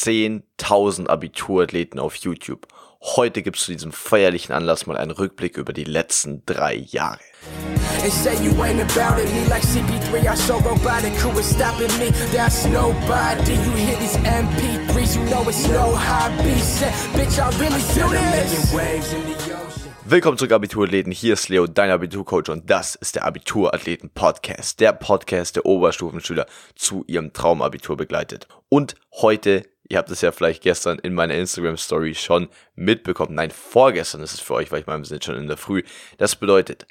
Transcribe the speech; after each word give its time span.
10.000 0.00 1.08
Abiturathleten 1.08 2.00
auf 2.00 2.16
YouTube. 2.16 2.66
Heute 3.02 3.42
gibt 3.42 3.58
es 3.58 3.64
zu 3.64 3.72
diesem 3.72 3.92
feierlichen 3.92 4.54
Anlass 4.54 4.86
mal 4.86 4.96
einen 4.96 5.10
Rückblick 5.10 5.58
über 5.58 5.74
die 5.74 5.84
letzten 5.84 6.42
drei 6.46 6.74
Jahre. 6.74 7.20
And 8.02 8.10
say 8.10 8.34
you 8.42 8.52
ain't 8.62 8.80
about 8.80 9.20
it, 9.20 9.28
me 9.34 9.44
like 9.50 9.62
CP3, 9.62 10.32
I 10.32 10.36
so 10.36 10.54
robotic, 10.56 11.12
who 11.22 11.38
is 11.38 11.50
stopping 11.50 11.90
me? 11.98 12.10
That's 12.32 12.64
nobody. 12.66 13.52
You 13.52 13.72
hear 13.72 13.96
these 13.98 14.16
MP3s, 14.18 15.16
you 15.16 15.24
know 15.28 15.46
it's 15.46 15.68
no 15.68 15.94
hobby. 15.94 16.58
Say, 16.60 16.90
bitch, 17.12 17.38
I 17.38 17.50
really 17.58 17.82
do 17.92 18.08
this. 18.08 18.72
Waves 18.72 19.12
in 19.12 19.26
the 19.26 19.34
ocean. 19.54 19.90
Willkommen 20.06 20.38
zurück, 20.38 20.52
Abiturathleten. 20.52 21.12
Hier 21.12 21.34
ist 21.34 21.48
Leo, 21.50 21.68
dein 21.68 21.90
Abiturcoach, 21.90 22.48
und 22.48 22.68
das 22.68 22.96
ist 22.96 23.14
der 23.14 23.24
Abiturathleten-Podcast. 23.26 24.80
Der 24.80 24.92
Podcast 24.92 25.54
der 25.54 25.66
Oberstufenschüler 25.66 26.46
zu 26.74 27.04
ihrem 27.06 27.32
Traumabitur 27.32 27.96
begleitet. 27.96 28.48
Und 28.68 28.96
heute 29.12 29.69
Ihr 29.90 29.98
habt 29.98 30.10
es 30.10 30.20
ja 30.20 30.30
vielleicht 30.30 30.62
gestern 30.62 31.00
in 31.00 31.14
meiner 31.14 31.34
Instagram-Story 31.34 32.14
schon 32.14 32.48
mitbekommen. 32.76 33.34
Nein, 33.34 33.50
vorgestern 33.50 34.22
ist 34.22 34.34
es 34.34 34.40
für 34.40 34.54
euch, 34.54 34.70
weil 34.70 34.80
ich 34.80 34.86
meine, 34.86 35.02
wir 35.02 35.06
sind 35.06 35.24
schon 35.24 35.36
in 35.36 35.48
der 35.48 35.56
Früh. 35.56 35.82
Das 36.16 36.36
bedeutet 36.36 36.86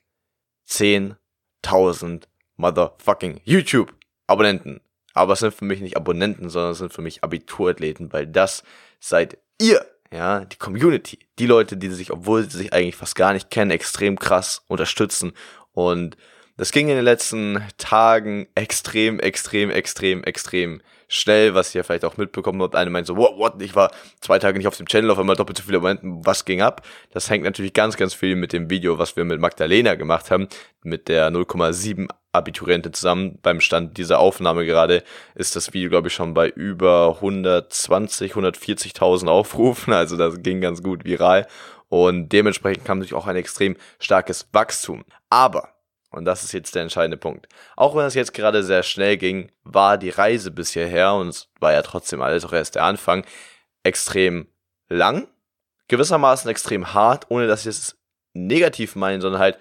10.000 0.67 2.23
motherfucking 2.57 3.39
YouTube-Abonnenten. 3.45 4.81
Aber 5.13 5.31
es 5.31 5.39
sind 5.39 5.53
für 5.53 5.63
mich 5.63 5.79
nicht 5.79 5.95
Abonnenten, 5.95 6.49
sondern 6.49 6.73
es 6.73 6.79
sind 6.79 6.91
für 6.91 7.01
mich 7.01 7.23
Abiturathleten, 7.23 8.11
weil 8.11 8.27
das 8.27 8.63
seid 8.99 9.37
ihr. 9.61 9.85
Ja, 10.11 10.43
die 10.43 10.57
Community. 10.57 11.19
Die 11.37 11.45
Leute, 11.45 11.77
die 11.77 11.89
sich, 11.91 12.11
obwohl 12.11 12.49
sie 12.49 12.57
sich 12.57 12.73
eigentlich 12.73 12.97
fast 12.97 13.15
gar 13.15 13.31
nicht 13.31 13.49
kennen, 13.49 13.71
extrem 13.71 14.19
krass 14.19 14.63
unterstützen. 14.67 15.31
Und 15.71 16.17
das 16.57 16.73
ging 16.73 16.89
in 16.89 16.95
den 16.95 17.05
letzten 17.05 17.63
Tagen 17.77 18.49
extrem, 18.55 19.21
extrem, 19.21 19.69
extrem, 19.69 20.21
extrem 20.25 20.81
schnell, 21.09 21.55
was 21.55 21.75
ihr 21.75 21.83
vielleicht 21.83 22.05
auch 22.05 22.15
mitbekommen 22.15 22.61
habt. 22.61 22.75
Eine 22.75 22.89
meint 22.89 23.07
so, 23.07 23.17
what, 23.17 23.37
what, 23.37 23.61
ich 23.61 23.75
war 23.75 23.91
zwei 24.21 24.39
Tage 24.39 24.57
nicht 24.57 24.67
auf 24.67 24.77
dem 24.77 24.87
Channel, 24.87 25.11
auf 25.11 25.19
einmal 25.19 25.35
doppelt 25.35 25.57
so 25.57 25.63
viele 25.63 25.79
Abonnenten, 25.79 26.25
was 26.25 26.45
ging 26.45 26.61
ab? 26.61 26.85
Das 27.11 27.29
hängt 27.29 27.43
natürlich 27.43 27.73
ganz, 27.73 27.97
ganz 27.97 28.13
viel 28.13 28.37
mit 28.37 28.53
dem 28.53 28.69
Video, 28.69 28.97
was 28.97 29.17
wir 29.17 29.25
mit 29.25 29.41
Magdalena 29.41 29.95
gemacht 29.95 30.31
haben, 30.31 30.47
mit 30.83 31.09
der 31.09 31.29
0,7 31.31 32.07
Abiturientin 32.31 32.93
zusammen. 32.93 33.39
Beim 33.41 33.59
Stand 33.59 33.97
dieser 33.97 34.19
Aufnahme 34.19 34.65
gerade 34.65 35.03
ist 35.35 35.55
das 35.55 35.73
Video, 35.73 35.89
glaube 35.89 36.07
ich, 36.07 36.13
schon 36.13 36.33
bei 36.33 36.47
über 36.47 37.15
120, 37.15 38.33
140.000 38.33 39.27
Aufrufen, 39.27 39.91
also 39.93 40.15
das 40.15 40.41
ging 40.43 40.61
ganz 40.61 40.83
gut 40.83 41.03
viral 41.03 41.47
und 41.89 42.29
dementsprechend 42.29 42.85
kam 42.85 42.99
natürlich 42.99 43.15
auch 43.15 43.27
ein 43.27 43.35
extrem 43.35 43.75
starkes 43.99 44.47
Wachstum. 44.53 45.03
Aber 45.29 45.69
und 46.11 46.25
das 46.25 46.43
ist 46.43 46.53
jetzt 46.53 46.75
der 46.75 46.83
entscheidende 46.83 47.17
Punkt. 47.17 47.47
Auch 47.75 47.95
wenn 47.95 48.05
es 48.05 48.15
jetzt 48.15 48.33
gerade 48.33 48.63
sehr 48.63 48.83
schnell 48.83 49.17
ging, 49.17 49.51
war 49.63 49.97
die 49.97 50.09
Reise 50.09 50.51
bis 50.51 50.71
hierher, 50.71 51.13
und 51.13 51.29
es 51.29 51.49
war 51.59 51.73
ja 51.73 51.81
trotzdem 51.81 52.21
alles 52.21 52.45
auch 52.45 52.53
erst 52.53 52.75
der 52.75 52.83
Anfang, 52.83 53.25
extrem 53.83 54.47
lang, 54.87 55.27
gewissermaßen 55.87 56.49
extrem 56.49 56.93
hart, 56.93 57.29
ohne 57.29 57.47
dass 57.47 57.61
ich 57.61 57.67
es 57.67 57.97
negativ 58.33 58.95
meine, 58.95 59.21
sondern 59.21 59.41
halt, 59.41 59.59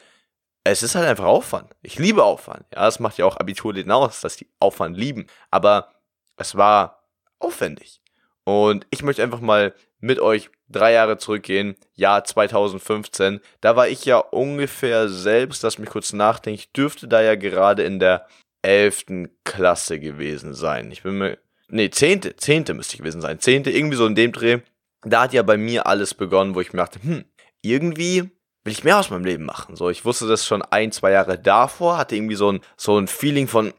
es 0.64 0.82
ist 0.82 0.94
halt 0.94 1.06
einfach 1.06 1.24
Aufwand. 1.24 1.74
Ich 1.82 1.98
liebe 1.98 2.22
Aufwand. 2.22 2.66
Ja, 2.74 2.84
das 2.84 3.00
macht 3.00 3.18
ja 3.18 3.24
auch 3.24 3.36
Abiturleben 3.36 3.90
aus, 3.90 4.20
dass 4.20 4.36
die 4.36 4.48
Aufwand 4.60 4.96
lieben. 4.96 5.26
Aber 5.50 5.92
es 6.36 6.56
war 6.56 7.04
aufwendig. 7.38 8.02
Und 8.48 8.86
ich 8.88 9.02
möchte 9.02 9.22
einfach 9.22 9.42
mal 9.42 9.74
mit 10.00 10.20
euch 10.20 10.48
drei 10.70 10.94
Jahre 10.94 11.18
zurückgehen, 11.18 11.76
Jahr 11.92 12.24
2015. 12.24 13.40
Da 13.60 13.76
war 13.76 13.88
ich 13.88 14.06
ja 14.06 14.16
ungefähr 14.16 15.10
selbst, 15.10 15.62
lass 15.62 15.76
mich 15.76 15.90
kurz 15.90 16.14
nachdenken, 16.14 16.58
ich 16.58 16.72
dürfte 16.72 17.08
da 17.08 17.20
ja 17.20 17.34
gerade 17.34 17.82
in 17.82 17.98
der 17.98 18.26
elften 18.62 19.28
Klasse 19.44 20.00
gewesen 20.00 20.54
sein. 20.54 20.90
Ich 20.90 21.02
bin 21.02 21.18
mir, 21.18 21.36
nee, 21.68 21.90
zehnte, 21.90 22.36
zehnte 22.36 22.72
müsste 22.72 22.94
ich 22.94 23.00
gewesen 23.00 23.20
sein. 23.20 23.38
Zehnte, 23.38 23.70
irgendwie 23.70 23.98
so 23.98 24.06
in 24.06 24.14
dem 24.14 24.32
Dreh. 24.32 24.60
Da 25.02 25.24
hat 25.24 25.34
ja 25.34 25.42
bei 25.42 25.58
mir 25.58 25.86
alles 25.86 26.14
begonnen, 26.14 26.54
wo 26.54 26.62
ich 26.62 26.72
mir 26.72 26.78
dachte, 26.78 27.02
hm, 27.02 27.26
irgendwie 27.60 28.30
will 28.64 28.72
ich 28.72 28.82
mehr 28.82 28.98
aus 28.98 29.10
meinem 29.10 29.26
Leben 29.26 29.44
machen. 29.44 29.76
So, 29.76 29.90
ich 29.90 30.06
wusste 30.06 30.26
das 30.26 30.46
schon 30.46 30.62
ein, 30.62 30.90
zwei 30.90 31.10
Jahre 31.10 31.38
davor, 31.38 31.98
hatte 31.98 32.16
irgendwie 32.16 32.34
so 32.34 32.52
ein, 32.52 32.60
so 32.78 32.98
ein 32.98 33.08
Feeling 33.08 33.46
von, 33.46 33.74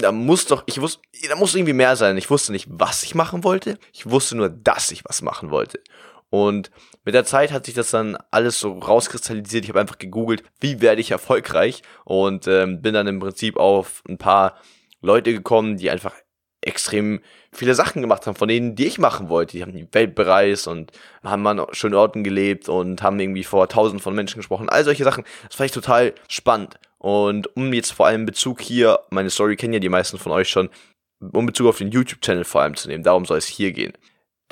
da 0.00 0.12
muss 0.12 0.46
doch, 0.46 0.64
ich 0.66 0.80
wusste, 0.80 1.02
da 1.28 1.36
muss 1.36 1.54
irgendwie 1.54 1.72
mehr 1.72 1.96
sein. 1.96 2.16
Ich 2.16 2.30
wusste 2.30 2.52
nicht, 2.52 2.66
was 2.68 3.02
ich 3.02 3.14
machen 3.14 3.44
wollte. 3.44 3.78
Ich 3.92 4.08
wusste 4.08 4.36
nur, 4.36 4.48
dass 4.48 4.90
ich 4.90 5.04
was 5.04 5.22
machen 5.22 5.50
wollte. 5.50 5.80
Und 6.28 6.70
mit 7.04 7.14
der 7.14 7.24
Zeit 7.24 7.52
hat 7.52 7.66
sich 7.66 7.74
das 7.74 7.90
dann 7.90 8.16
alles 8.30 8.58
so 8.58 8.78
rauskristallisiert. 8.78 9.64
Ich 9.64 9.70
habe 9.70 9.80
einfach 9.80 9.98
gegoogelt, 9.98 10.42
wie 10.60 10.80
werde 10.80 11.00
ich 11.00 11.10
erfolgreich 11.10 11.82
und 12.04 12.46
ähm, 12.46 12.80
bin 12.80 12.94
dann 12.94 13.06
im 13.06 13.20
Prinzip 13.20 13.56
auf 13.56 14.02
ein 14.08 14.18
paar 14.18 14.56
Leute 15.02 15.32
gekommen, 15.32 15.76
die 15.76 15.90
einfach 15.90 16.14
extrem 16.62 17.20
viele 17.52 17.74
Sachen 17.74 18.02
gemacht 18.02 18.26
haben, 18.26 18.34
von 18.34 18.48
denen, 18.48 18.74
die 18.74 18.86
ich 18.86 18.98
machen 18.98 19.28
wollte. 19.28 19.56
Die 19.56 19.62
haben 19.62 19.72
die 19.72 19.88
Welt 19.92 20.14
bereist 20.14 20.66
und 20.66 20.92
haben 21.22 21.46
an 21.46 21.66
schönen 21.72 21.94
Orten 21.94 22.24
gelebt 22.24 22.68
und 22.68 23.02
haben 23.02 23.20
irgendwie 23.20 23.44
vor 23.44 23.68
tausend 23.68 24.00
von 24.00 24.14
Menschen 24.14 24.38
gesprochen. 24.38 24.68
All 24.68 24.84
solche 24.84 25.04
Sachen. 25.04 25.24
Das 25.46 25.56
fand 25.56 25.66
ich 25.66 25.74
total 25.74 26.14
spannend. 26.28 26.78
Und 26.98 27.54
um 27.56 27.72
jetzt 27.72 27.92
vor 27.92 28.06
allem 28.06 28.26
Bezug 28.26 28.60
hier, 28.60 29.00
meine 29.10 29.30
Story 29.30 29.56
kennen 29.56 29.74
ja 29.74 29.80
die 29.80 29.88
meisten 29.88 30.18
von 30.18 30.32
euch 30.32 30.48
schon, 30.48 30.70
um 31.20 31.46
Bezug 31.46 31.68
auf 31.68 31.78
den 31.78 31.90
YouTube-Channel 31.90 32.44
vor 32.44 32.62
allem 32.62 32.76
zu 32.76 32.88
nehmen, 32.88 33.04
darum 33.04 33.26
soll 33.26 33.38
es 33.38 33.46
hier 33.46 33.72
gehen 33.72 33.92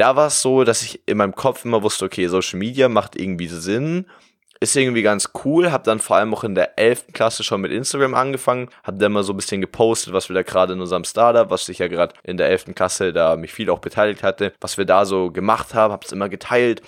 da 0.00 0.16
war 0.16 0.28
es 0.28 0.40
so, 0.40 0.64
dass 0.64 0.82
ich 0.82 1.02
in 1.06 1.18
meinem 1.18 1.34
Kopf 1.34 1.66
immer 1.66 1.82
wusste, 1.82 2.06
okay, 2.06 2.26
Social 2.26 2.58
Media 2.58 2.88
macht 2.88 3.16
irgendwie 3.16 3.48
Sinn, 3.48 4.06
ist 4.60 4.76
irgendwie 4.76 5.02
ganz 5.02 5.30
cool, 5.44 5.72
hab 5.72 5.84
dann 5.84 6.00
vor 6.00 6.16
allem 6.16 6.34
auch 6.34 6.44
in 6.44 6.54
der 6.54 6.78
11. 6.78 7.14
Klasse 7.14 7.42
schon 7.42 7.62
mit 7.62 7.72
Instagram 7.72 8.14
angefangen, 8.14 8.68
hab 8.84 8.98
dann 8.98 9.12
mal 9.12 9.24
so 9.24 9.32
ein 9.32 9.36
bisschen 9.36 9.62
gepostet, 9.62 10.12
was 10.12 10.28
wir 10.28 10.34
da 10.34 10.42
gerade 10.42 10.74
in 10.74 10.80
unserem 10.80 11.04
Startup, 11.04 11.50
was 11.50 11.68
ich 11.70 11.78
ja 11.78 11.88
gerade 11.88 12.14
in 12.22 12.36
der 12.36 12.48
11. 12.50 12.74
Klasse 12.74 13.14
da 13.14 13.36
mich 13.36 13.52
viel 13.52 13.70
auch 13.70 13.78
beteiligt 13.78 14.22
hatte, 14.22 14.52
was 14.60 14.76
wir 14.76 14.84
da 14.84 15.06
so 15.06 15.30
gemacht 15.30 15.72
haben, 15.72 15.92
hab's 15.92 16.12
immer 16.12 16.28
geteilt, 16.28 16.82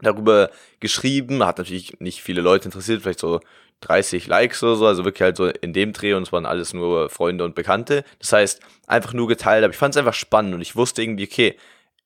darüber 0.00 0.50
geschrieben, 0.80 1.46
hat 1.46 1.58
natürlich 1.58 2.00
nicht 2.00 2.22
viele 2.22 2.40
Leute 2.40 2.64
interessiert, 2.64 3.02
vielleicht 3.02 3.20
so 3.20 3.40
30 3.82 4.26
Likes 4.26 4.62
oder 4.64 4.76
so, 4.76 4.86
also 4.86 5.04
wirklich 5.04 5.22
halt 5.22 5.36
so 5.36 5.46
in 5.46 5.72
dem 5.72 5.92
Dreh 5.92 6.14
und 6.14 6.24
es 6.24 6.32
waren 6.32 6.46
alles 6.46 6.72
nur 6.72 7.08
Freunde 7.08 7.44
und 7.44 7.54
Bekannte. 7.54 8.04
Das 8.18 8.32
heißt, 8.32 8.60
einfach 8.88 9.12
nur 9.12 9.28
geteilt, 9.28 9.64
aber 9.64 9.72
ich 9.72 9.78
fand 9.78 9.94
es 9.94 9.98
einfach 9.98 10.14
spannend 10.14 10.54
und 10.54 10.60
ich 10.60 10.74
wusste 10.74 11.02
irgendwie, 11.02 11.26
okay, 11.26 11.56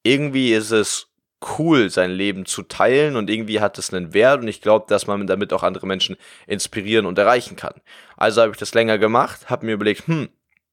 irgendwie 0.03 0.53
ist 0.53 0.71
es 0.71 1.09
cool, 1.59 1.91
sein 1.91 2.11
Leben 2.11 2.47
zu 2.47 2.63
teilen 2.63 3.17
und 3.17 3.29
irgendwie 3.31 3.61
hat 3.61 3.79
es 3.79 3.93
einen 3.93 4.15
Wert 4.15 4.41
und 4.41 4.49
ich 4.49 4.63
glaube, 4.63 4.87
dass 4.89 5.07
man 5.07 5.27
damit 5.27 5.53
auch 5.53 5.63
andere 5.63 5.87
Menschen 5.87 6.17
inspirieren 6.47 7.07
und 7.07 7.19
erreichen 7.19 7.57
kann. 7.57 7.75
Also 8.17 8.41
habe 8.43 8.53
ich 8.53 8.59
das 8.59 8.75
länger 8.75 8.99
gemacht, 8.99 9.51
habe 9.51 9.67
mir 9.67 9.73
überlegt, 9.73 10.07
hm, 10.07 10.29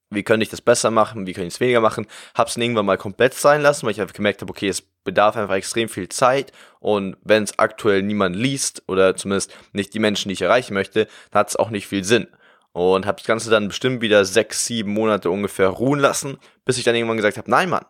wie 0.09 0.23
könnte 0.23 0.43
ich 0.43 0.49
das 0.49 0.61
besser 0.61 0.91
machen, 0.91 1.27
wie 1.27 1.33
könnte 1.33 1.47
ich 1.47 1.55
es 1.55 1.59
weniger 1.59 1.81
machen, 1.81 2.07
habe 2.35 2.49
es 2.49 2.57
irgendwann 2.57 2.85
mal 2.85 2.97
komplett 2.97 3.33
sein 3.33 3.61
lassen, 3.61 3.85
weil 3.85 3.91
ich 3.91 4.01
einfach 4.01 4.15
gemerkt 4.15 4.41
habe, 4.41 4.51
okay, 4.51 4.69
es 4.69 4.81
bedarf 4.81 5.35
einfach 5.35 5.55
extrem 5.55 5.89
viel 5.89 6.09
Zeit 6.09 6.51
und 6.79 7.17
wenn 7.23 7.43
es 7.43 7.59
aktuell 7.59 8.01
niemand 8.01 8.35
liest 8.35 8.83
oder 8.87 9.15
zumindest 9.15 9.53
nicht 9.73 9.93
die 9.93 9.99
Menschen, 9.99 10.29
die 10.29 10.33
ich 10.33 10.41
erreichen 10.41 10.73
möchte, 10.73 11.07
dann 11.31 11.39
hat 11.41 11.49
es 11.49 11.55
auch 11.55 11.69
nicht 11.69 11.87
viel 11.87 12.03
Sinn. 12.03 12.27
Und 12.71 13.05
habe 13.05 13.17
das 13.17 13.27
Ganze 13.27 13.51
dann 13.51 13.67
bestimmt 13.67 14.01
wieder 14.01 14.25
sechs, 14.25 14.65
sieben 14.65 14.93
Monate 14.93 15.29
ungefähr 15.29 15.67
ruhen 15.67 15.99
lassen, 15.99 16.39
bis 16.65 16.79
ich 16.79 16.83
dann 16.83 16.95
irgendwann 16.95 17.17
gesagt 17.17 17.37
habe, 17.37 17.51
nein 17.51 17.69
Mann, 17.69 17.85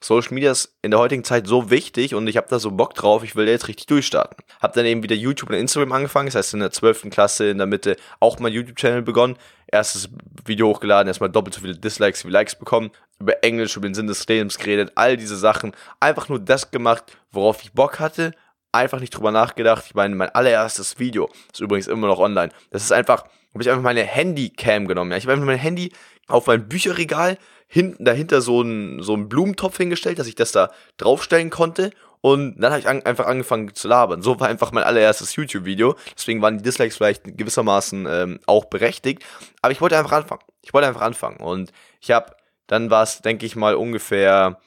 Social 0.00 0.34
Media 0.34 0.52
ist 0.52 0.76
in 0.82 0.92
der 0.92 1.00
heutigen 1.00 1.24
Zeit 1.24 1.46
so 1.46 1.70
wichtig 1.70 2.14
und 2.14 2.26
ich 2.28 2.36
habe 2.36 2.46
da 2.48 2.58
so 2.58 2.70
Bock 2.70 2.94
drauf, 2.94 3.24
ich 3.24 3.34
will 3.34 3.48
jetzt 3.48 3.66
richtig 3.66 3.86
durchstarten. 3.86 4.44
Hab 4.60 4.72
dann 4.74 4.86
eben 4.86 5.02
wieder 5.02 5.16
YouTube 5.16 5.50
und 5.50 5.56
Instagram 5.56 5.92
angefangen, 5.92 6.26
das 6.26 6.36
heißt 6.36 6.54
in 6.54 6.60
der 6.60 6.70
12. 6.70 7.10
Klasse 7.10 7.50
in 7.50 7.58
der 7.58 7.66
Mitte 7.66 7.96
auch 8.20 8.38
mein 8.38 8.52
YouTube-Channel 8.52 9.02
begonnen. 9.02 9.36
Erstes 9.66 10.08
Video 10.44 10.68
hochgeladen, 10.68 11.08
erstmal 11.08 11.30
doppelt 11.30 11.54
so 11.54 11.60
viele 11.60 11.76
Dislikes 11.76 12.24
wie 12.24 12.30
Likes 12.30 12.54
bekommen, 12.54 12.90
über 13.18 13.42
Englisch, 13.42 13.76
über 13.76 13.88
den 13.88 13.94
Sinn 13.94 14.06
des 14.06 14.26
Lebens 14.26 14.56
geredet, 14.58 14.92
all 14.94 15.16
diese 15.16 15.36
Sachen. 15.36 15.72
Einfach 16.00 16.28
nur 16.28 16.38
das 16.38 16.70
gemacht, 16.70 17.18
worauf 17.32 17.62
ich 17.62 17.72
Bock 17.72 17.98
hatte, 17.98 18.32
einfach 18.70 19.00
nicht 19.00 19.10
drüber 19.10 19.32
nachgedacht. 19.32 19.84
Ich 19.86 19.94
meine, 19.94 20.14
mein 20.14 20.30
allererstes 20.30 20.98
Video 20.98 21.28
ist 21.52 21.60
übrigens 21.60 21.88
immer 21.88 22.06
noch 22.06 22.18
online. 22.18 22.52
Das 22.70 22.82
ist 22.84 22.92
einfach, 22.92 23.24
habe 23.52 23.62
ich 23.62 23.68
einfach 23.68 23.82
meine 23.82 24.04
Handycam 24.04 24.86
genommen. 24.86 25.10
Ja. 25.10 25.16
Ich 25.16 25.24
habe 25.24 25.32
einfach 25.32 25.46
mein 25.46 25.58
Handy 25.58 25.92
auf 26.28 26.46
mein 26.46 26.68
Bücherregal 26.68 27.38
hinten 27.68 28.04
dahinter 28.04 28.40
so 28.40 28.60
einen 28.60 29.02
so 29.02 29.14
einen 29.14 29.28
Blumentopf 29.28 29.76
hingestellt, 29.76 30.18
dass 30.18 30.26
ich 30.26 30.34
das 30.34 30.52
da 30.52 30.70
draufstellen 30.96 31.50
konnte. 31.50 31.90
Und 32.20 32.56
dann 32.58 32.72
habe 32.72 32.80
ich 32.80 32.88
an, 32.88 33.02
einfach 33.02 33.26
angefangen 33.26 33.72
zu 33.74 33.86
labern. 33.86 34.22
So 34.22 34.40
war 34.40 34.48
einfach 34.48 34.72
mein 34.72 34.82
allererstes 34.82 35.36
YouTube-Video. 35.36 35.94
Deswegen 36.16 36.42
waren 36.42 36.58
die 36.58 36.64
Dislikes 36.64 36.96
vielleicht 36.96 37.22
gewissermaßen 37.24 38.06
ähm, 38.10 38.40
auch 38.46 38.64
berechtigt. 38.64 39.24
Aber 39.62 39.70
ich 39.70 39.80
wollte 39.80 39.96
einfach 39.96 40.12
anfangen. 40.12 40.42
Ich 40.62 40.74
wollte 40.74 40.88
einfach 40.88 41.02
anfangen. 41.02 41.36
Und 41.36 41.70
ich 42.00 42.10
habe, 42.10 42.34
dann 42.66 42.90
war 42.90 43.04
es, 43.04 43.20
denke 43.20 43.46
ich 43.46 43.54
mal, 43.54 43.76
ungefähr 43.76 44.58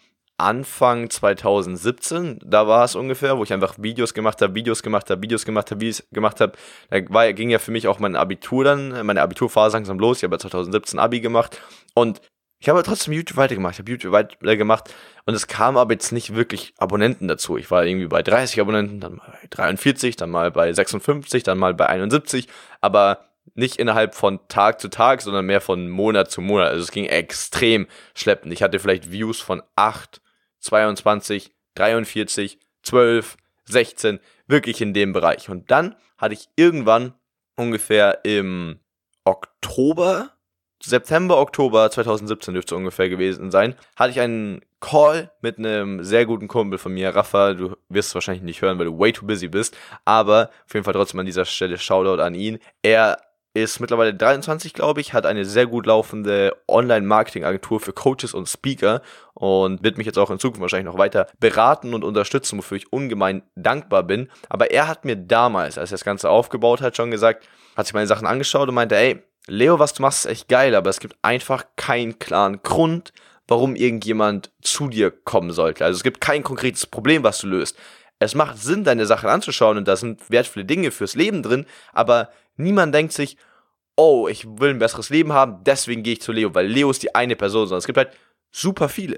Anfang 0.42 1.10
2017, 1.10 2.40
da 2.44 2.68
war 2.68 2.84
es 2.84 2.96
ungefähr, 2.96 3.38
wo 3.38 3.44
ich 3.44 3.54
einfach 3.54 3.76
Videos 3.78 4.14
gemacht 4.14 4.42
habe, 4.42 4.56
Videos 4.56 4.82
gemacht 4.82 5.10
habe, 5.12 5.22
Videos 5.22 5.46
gemacht 5.46 5.70
habe, 5.70 5.80
Videos 5.80 6.04
gemacht 6.12 6.42
habe. 6.42 6.54
Da 6.90 7.00
war, 7.10 7.32
ging 7.34 7.52
ja 7.52 7.60
für 7.60 7.70
mich 7.70 7.88
auch 7.88 8.00
mein 8.00 8.16
Abitur 8.16 8.64
dann, 8.64 9.06
meine 9.06 9.22
Abiturphase 9.22 9.78
langsam 9.78 10.00
los. 10.00 10.18
Ich 10.18 10.24
habe 10.24 10.36
ja 10.36 10.40
2017 10.40 11.00
Abi 11.00 11.22
gemacht 11.22 11.62
und 11.94 12.22
ich 12.62 12.70
habe 12.70 12.84
trotzdem 12.84 13.14
YouTube 13.14 13.38
weitergemacht. 13.38 13.74
Ich 13.74 13.80
habe 13.80 13.90
YouTube 13.90 14.14
weitergemacht 14.14 14.94
und 15.26 15.34
es 15.34 15.48
kam 15.48 15.78
aber 15.78 15.94
jetzt 15.94 16.12
nicht 16.12 16.36
wirklich 16.36 16.76
Abonnenten 16.78 17.28
dazu. 17.28 17.58
Ich 17.58 17.72
war 17.72 17.86
irgendwie 17.86 18.06
bei 18.06 18.22
30 18.22 18.62
Abonnenten, 18.62 19.00
dann 19.00 19.16
mal 19.16 19.32
bei 19.32 19.48
43, 19.50 20.16
dann 20.16 20.30
mal 20.30 20.52
bei 20.52 20.72
56, 20.72 21.42
dann 21.42 21.58
mal 21.58 21.74
bei 21.74 21.88
71, 21.88 22.48
aber 22.80 23.26
nicht 23.56 23.78
innerhalb 23.78 24.14
von 24.14 24.40
Tag 24.48 24.80
zu 24.80 24.90
Tag, 24.90 25.24
sondern 25.24 25.48
mehr 25.48 25.60
von 25.60 25.90
Monat 25.90 26.30
zu 26.30 26.42
Monat. 26.42 26.68
Also 26.68 26.84
es 26.84 26.92
ging 26.92 27.06
extrem 27.06 27.88
schleppend. 28.14 28.54
Ich 28.54 28.62
hatte 28.62 28.78
vielleicht 28.78 29.12
Views 29.12 29.42
von 29.42 29.64
8, 29.76 30.22
22, 30.60 31.52
43, 31.74 32.60
12, 32.84 33.38
16, 33.66 34.20
wirklich 34.46 34.82
in 34.82 34.94
dem 34.94 35.14
Bereich. 35.14 35.50
Und 35.50 35.72
dann 35.72 35.96
hatte 36.20 36.36
ich 36.36 36.48
irgendwann 36.56 37.16
ungefähr 37.56 38.24
im 38.24 38.80
Oktober, 39.24 40.30
September, 40.84 41.38
Oktober 41.38 41.90
2017 41.90 42.54
dürfte 42.54 42.76
ungefähr 42.76 43.10
gewesen 43.10 43.52
sein, 43.52 43.76
hatte 43.96 44.12
ich 44.12 44.20
einen 44.20 44.62
Call 44.80 45.32
mit 45.42 45.60
einem 45.60 46.04
sehr 46.04 46.26
guten 46.26 46.48
Kumpel 46.48 46.80
von 46.80 46.94
mir, 46.94 47.16
Rafa. 47.16 47.54
Du 47.54 47.76
wirst 47.90 48.10
es 48.10 48.16
wahrscheinlich 48.16 48.44
nicht 48.44 48.62
hören, 48.62 48.80
weil 48.80 48.88
du 48.88 48.98
way 48.98 49.14
too 49.14 49.26
busy 49.26 49.48
bist. 49.48 49.78
Aber 50.06 50.50
auf 50.66 50.74
jeden 50.74 50.84
Fall 50.84 50.94
trotzdem 50.94 51.20
an 51.20 51.26
dieser 51.28 51.46
Stelle 51.46 51.78
Shoutout 51.78 52.22
an 52.22 52.34
ihn. 52.34 52.58
Er 52.82 53.18
ist 53.54 53.80
mittlerweile 53.80 54.14
23, 54.14 54.74
glaube 54.74 55.02
ich, 55.02 55.14
hat 55.14 55.26
eine 55.26 55.46
sehr 55.46 55.68
gut 55.68 55.86
laufende 55.86 56.56
Online-Marketing-Agentur 56.68 57.80
für 57.80 57.92
Coaches 57.92 58.34
und 58.34 58.48
Speaker 58.48 59.02
und 59.34 59.84
wird 59.84 59.98
mich 59.98 60.08
jetzt 60.08 60.18
auch 60.18 60.32
in 60.32 60.40
Zukunft 60.40 60.62
wahrscheinlich 60.62 60.92
noch 60.92 60.98
weiter 60.98 61.28
beraten 61.40 61.94
und 61.94 62.04
unterstützen, 62.04 62.58
wofür 62.58 62.78
ich 62.78 62.94
ungemein 62.94 63.44
dankbar 63.56 64.04
bin. 64.04 64.30
Aber 64.50 64.72
er 64.72 64.88
hat 64.88 65.04
mir 65.04 65.18
damals, 65.18 65.78
als 65.78 65.92
er 65.92 65.96
das 65.96 66.06
Ganze 66.06 66.30
aufgebaut 66.30 66.82
hat, 66.82 66.96
schon 66.96 67.12
gesagt, 67.12 67.48
hat 67.76 67.86
sich 67.86 67.94
meine 67.94 68.08
Sachen 68.08 68.26
angeschaut 68.26 68.70
und 68.70 68.76
meinte, 68.76 68.96
ey, 68.96 69.22
Leo, 69.48 69.80
was 69.80 69.94
du 69.94 70.02
machst, 70.02 70.26
ist 70.26 70.32
echt 70.32 70.48
geil, 70.48 70.76
aber 70.76 70.90
es 70.90 71.00
gibt 71.00 71.16
einfach 71.22 71.66
keinen 71.76 72.20
klaren 72.20 72.62
Grund, 72.64 73.12
warum 73.48 73.76
irgendjemand 73.76 74.52
zu 74.62 74.88
dir 74.88 75.12
kommen 75.12 75.52
sollte. 75.52 75.84
Also 75.84 75.98
es 75.98 76.04
gibt 76.04 76.22
kein 76.22 76.44
konkretes 76.44 76.86
Problem, 76.86 77.24
was 77.24 77.40
du 77.40 77.48
löst. 77.48 77.78
Es 78.20 78.36
macht 78.36 78.60
Sinn, 78.60 78.84
deine 78.84 79.08
Sachen 79.08 79.30
anzuschauen 79.30 79.78
und 79.78 79.88
da 79.88 79.96
sind 79.96 80.30
wertvolle 80.30 80.66
Dinge 80.66 80.92
fürs 80.92 81.16
Leben 81.16 81.42
drin, 81.42 81.66
aber 81.92 82.30
Niemand 82.62 82.94
denkt 82.94 83.14
sich, 83.14 83.38
oh, 83.96 84.28
ich 84.28 84.46
will 84.46 84.72
ein 84.72 84.80
besseres 84.80 85.10
Leben 85.10 85.34
haben, 85.34 85.64
deswegen 85.64 86.04
gehe 86.04 86.14
ich 86.14 86.22
zu 86.22 86.32
Leo, 86.32 86.54
weil 86.54 86.68
Leo 86.68 86.90
ist 86.90 87.04
die 87.04 87.16
eine 87.16 87.36
Person, 87.36 87.68
sondern 87.68 87.80
es 87.80 87.88
gibt 87.88 87.98
halt 87.98 88.12
super 88.52 88.90
viele. 88.90 89.18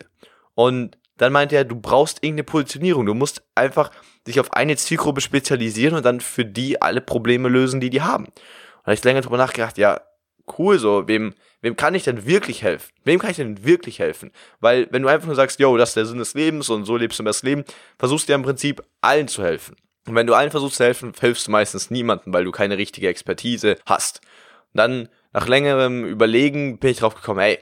Und 0.56 0.98
dann 1.18 1.34
meinte 1.34 1.56
er, 1.56 1.64
du 1.64 1.76
brauchst 1.76 2.24
irgendeine 2.24 2.46
Positionierung. 2.46 3.06
Du 3.06 3.14
musst 3.14 3.44
einfach 3.54 3.92
dich 4.28 4.40
auf 4.40 4.54
eine 4.54 4.76
Zielgruppe 4.76 5.22
spezialisieren 5.22 5.96
und 5.96 6.04
dann 6.04 6.22
für 6.22 6.46
die 6.46 6.82
alle 6.82 7.02
Probleme 7.02 7.50
lösen, 7.50 7.80
die 7.80 7.92
die 7.92 8.02
haben. 8.02 8.26
Und 8.26 8.34
da 8.36 8.86
habe 8.86 8.94
ich 8.96 9.04
länger 9.04 9.22
drüber 9.22 9.38
nachgedacht, 9.38 9.78
ja, 9.78 10.02
cool, 10.58 10.80
so, 10.80 11.08
wem, 11.08 11.34
wem 11.62 11.76
kann 11.76 11.96
ich 11.96 12.04
denn 12.04 12.26
wirklich 12.26 12.64
helfen? 12.64 12.92
Wem 13.04 13.20
kann 13.20 13.32
ich 13.32 13.38
denn 13.38 13.64
wirklich 13.64 14.00
helfen? 14.00 14.32
Weil, 14.60 14.88
wenn 14.92 15.02
du 15.02 15.08
einfach 15.08 15.28
nur 15.28 15.36
sagst, 15.36 15.60
yo, 15.60 15.76
das 15.78 15.90
ist 15.90 15.96
der 15.96 16.06
Sinn 16.06 16.20
des 16.20 16.34
Lebens 16.34 16.70
und 16.70 16.86
so 16.86 16.98
lebst 16.98 17.20
du 17.20 17.24
das 17.24 17.44
Leben, 17.44 17.64
versuchst 17.98 18.28
du 18.28 18.34
ja 18.34 18.36
im 18.36 18.44
Prinzip 18.44 18.84
allen 19.02 19.28
zu 19.28 19.44
helfen. 19.44 19.76
Und 20.08 20.16
wenn 20.16 20.28
du 20.28 20.34
allen 20.34 20.52
versuchst 20.52 20.78
zu 20.78 20.84
helfen, 20.84 21.14
hilfst 21.20 21.48
du 21.48 21.52
meistens 21.52 21.90
niemandem, 21.90 22.34
weil 22.34 22.44
du 22.44 22.52
keine 22.52 22.78
richtige 22.78 23.08
Expertise 23.08 23.78
hast. 23.86 24.22
Und 24.74 24.78
dann, 24.78 25.10
nach 25.32 25.48
längerem 25.48 26.06
Überlegen, 26.06 26.80
bin 26.80 26.92
ich 26.92 26.98
drauf 26.98 27.16
gekommen, 27.16 27.40
ey, 27.40 27.60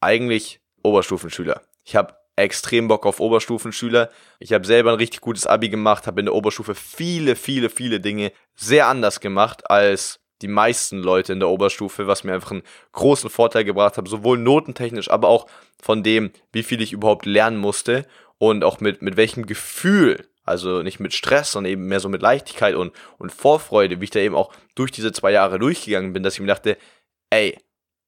eigentlich 0.00 0.60
Oberstufenschüler. 0.82 1.62
Ich 1.84 1.96
habe 1.96 2.14
extrem 2.36 2.88
Bock 2.88 3.06
auf 3.06 3.20
Oberstufenschüler. 3.20 4.10
Ich 4.38 4.52
habe 4.52 4.66
selber 4.66 4.92
ein 4.92 4.98
richtig 4.98 5.20
gutes 5.20 5.46
Abi 5.46 5.68
gemacht, 5.68 6.06
habe 6.06 6.20
in 6.20 6.26
der 6.26 6.34
Oberstufe 6.34 6.74
viele, 6.74 7.36
viele, 7.36 7.70
viele 7.70 8.00
Dinge 8.00 8.32
sehr 8.54 8.88
anders 8.88 9.20
gemacht 9.20 9.70
als 9.70 10.20
die 10.44 10.48
meisten 10.48 10.98
Leute 10.98 11.32
in 11.32 11.40
der 11.40 11.48
Oberstufe, 11.48 12.06
was 12.06 12.22
mir 12.22 12.34
einfach 12.34 12.50
einen 12.50 12.62
großen 12.92 13.30
Vorteil 13.30 13.64
gebracht 13.64 13.96
hat, 13.96 14.06
sowohl 14.06 14.38
notentechnisch, 14.38 15.10
aber 15.10 15.28
auch 15.28 15.46
von 15.82 16.02
dem, 16.02 16.30
wie 16.52 16.62
viel 16.62 16.82
ich 16.82 16.92
überhaupt 16.92 17.24
lernen 17.24 17.56
musste 17.56 18.06
und 18.38 18.62
auch 18.62 18.80
mit, 18.80 19.00
mit 19.00 19.16
welchem 19.16 19.46
Gefühl 19.46 20.28
also 20.44 20.82
nicht 20.82 21.00
mit 21.00 21.14
Stress, 21.14 21.52
sondern 21.52 21.72
eben 21.72 21.86
mehr 21.86 22.00
so 22.00 22.10
mit 22.10 22.20
Leichtigkeit 22.20 22.74
und, 22.74 22.92
und 23.16 23.32
Vorfreude, 23.32 24.00
wie 24.00 24.04
ich 24.04 24.10
da 24.10 24.20
eben 24.20 24.34
auch 24.34 24.52
durch 24.74 24.90
diese 24.90 25.10
zwei 25.10 25.32
Jahre 25.32 25.58
durchgegangen 25.58 26.12
bin, 26.12 26.22
dass 26.22 26.34
ich 26.34 26.40
mir 26.40 26.48
dachte, 26.48 26.76
ey, 27.30 27.56